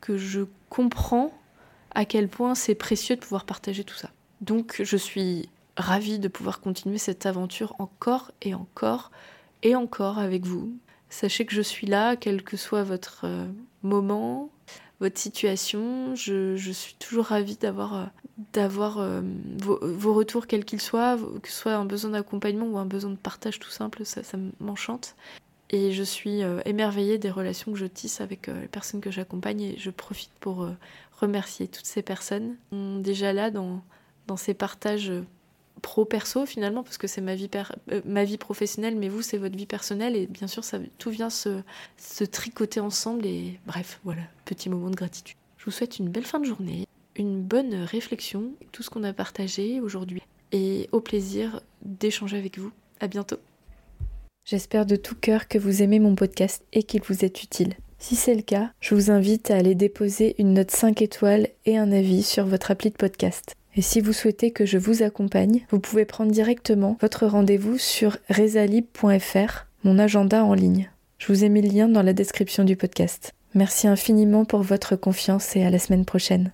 que 0.00 0.16
je 0.16 0.42
comprends 0.70 1.32
à 1.94 2.04
quel 2.04 2.28
point 2.28 2.54
c'est 2.54 2.74
précieux 2.74 3.16
de 3.16 3.20
pouvoir 3.20 3.44
partager 3.44 3.84
tout 3.84 3.96
ça. 3.96 4.10
Donc 4.40 4.80
je 4.82 4.96
suis 4.96 5.48
ravie 5.76 6.18
de 6.18 6.28
pouvoir 6.28 6.60
continuer 6.60 6.98
cette 6.98 7.26
aventure 7.26 7.74
encore 7.78 8.32
et 8.42 8.54
encore 8.54 9.10
et 9.62 9.74
encore 9.74 10.18
avec 10.18 10.44
vous. 10.44 10.76
Sachez 11.10 11.46
que 11.46 11.54
je 11.54 11.62
suis 11.62 11.86
là, 11.86 12.16
quel 12.16 12.42
que 12.42 12.56
soit 12.56 12.82
votre 12.82 13.22
euh, 13.24 13.46
moment, 13.82 14.50
votre 15.00 15.18
situation. 15.18 16.14
Je, 16.14 16.56
suis 16.72 16.94
toujours 16.94 17.26
ravie 17.26 17.56
d'avoir 17.56 18.98
euh, 18.98 19.20
vos, 19.58 20.12
retours, 20.12 20.46
quels 20.46 20.64
qu'ils 20.64 20.80
soient, 20.80 21.16
que 21.42 21.48
ce 21.48 21.56
soit 21.56 21.74
un 21.74 21.84
besoin 21.84 22.10
d'accompagnement 22.10 22.66
ou 22.66 22.78
un 22.78 22.86
besoin 22.86 23.10
de 23.10 23.16
partage 23.16 23.58
tout 23.58 23.70
simple, 23.70 24.04
ça 24.04 24.22
m'enchante. 24.60 25.14
Et 25.70 25.92
je 25.92 26.02
suis 26.02 26.42
euh, 26.42 26.60
émerveillée 26.64 27.18
des 27.18 27.30
relations 27.30 27.72
que 27.72 27.78
je 27.78 27.86
tisse 27.86 28.20
avec 28.20 28.48
euh, 28.48 28.62
les 28.62 28.68
personnes 28.68 29.00
que 29.00 29.10
j'accompagne 29.10 29.60
et 29.60 29.76
je 29.78 29.90
profite 29.90 30.30
pour 30.40 30.62
euh, 30.62 30.72
remercier 31.20 31.68
toutes 31.68 31.84
ces 31.86 32.02
personnes 32.02 32.56
déjà 32.72 33.32
là 33.32 33.50
dans, 33.50 33.82
ces 34.36 34.54
partages 34.54 35.12
pro-perso 35.82 36.44
finalement, 36.46 36.82
parce 36.82 36.98
que 36.98 37.06
c'est 37.06 37.20
ma, 37.20 37.34
vie 37.34 38.38
professionnelle, 38.38 38.96
mais 38.96 39.08
vous, 39.08 39.22
c'est 39.22 39.38
votre 39.38 39.56
vie 39.56 39.66
personnelle 39.66 40.16
et 40.16 40.26
bien 40.26 40.46
sûr, 40.46 40.62
tout 40.98 41.10
vient 41.10 41.30
se, 41.30 41.60
se 41.96 42.24
tricoter 42.24 42.80
ensemble 42.80 43.26
et 43.26 43.58
bref, 43.66 44.00
voilà, 44.04 44.22
petit 44.44 44.68
moment 44.68 44.90
de 44.90 44.96
gratitude. 44.96 45.36
Je 45.56 45.64
vous 45.64 45.70
souhaite 45.70 45.98
une 45.98 46.08
belle 46.08 46.26
fin 46.26 46.40
de 46.40 46.44
journée, 46.44 46.86
une 47.16 47.42
bonne 47.42 47.74
réflexion, 47.74 48.52
tout 48.70 48.82
ce 48.82 48.90
qu'on 48.90 49.02
a 49.02 49.12
partagé 49.12 49.80
aujourd'hui 49.80 50.22
et 50.52 50.88
au 50.92 51.00
plaisir 51.00 51.60
d'échanger 51.82 52.36
avec 52.36 52.58
vous. 52.58 52.70
À 53.00 53.06
bientôt. 53.06 53.38
J'espère 54.50 54.86
de 54.86 54.96
tout 54.96 55.14
cœur 55.14 55.46
que 55.46 55.58
vous 55.58 55.82
aimez 55.82 55.98
mon 55.98 56.14
podcast 56.14 56.64
et 56.72 56.82
qu'il 56.82 57.02
vous 57.02 57.22
est 57.22 57.42
utile. 57.42 57.74
Si 57.98 58.16
c'est 58.16 58.34
le 58.34 58.40
cas, 58.40 58.70
je 58.80 58.94
vous 58.94 59.10
invite 59.10 59.50
à 59.50 59.56
aller 59.56 59.74
déposer 59.74 60.36
une 60.38 60.54
note 60.54 60.70
5 60.70 61.02
étoiles 61.02 61.48
et 61.66 61.76
un 61.76 61.92
avis 61.92 62.22
sur 62.22 62.46
votre 62.46 62.70
appli 62.70 62.88
de 62.88 62.96
podcast. 62.96 63.56
Et 63.76 63.82
si 63.82 64.00
vous 64.00 64.14
souhaitez 64.14 64.50
que 64.50 64.64
je 64.64 64.78
vous 64.78 65.02
accompagne, 65.02 65.66
vous 65.70 65.80
pouvez 65.80 66.06
prendre 66.06 66.32
directement 66.32 66.96
votre 67.02 67.26
rendez-vous 67.26 67.76
sur 67.76 68.16
resalib.fr, 68.30 69.66
mon 69.84 69.98
agenda 69.98 70.42
en 70.42 70.54
ligne. 70.54 70.90
Je 71.18 71.30
vous 71.30 71.44
ai 71.44 71.50
mis 71.50 71.60
le 71.60 71.68
lien 71.68 71.88
dans 71.90 72.02
la 72.02 72.14
description 72.14 72.64
du 72.64 72.74
podcast. 72.74 73.34
Merci 73.52 73.86
infiniment 73.86 74.46
pour 74.46 74.62
votre 74.62 74.96
confiance 74.96 75.56
et 75.56 75.62
à 75.62 75.68
la 75.68 75.78
semaine 75.78 76.06
prochaine. 76.06 76.46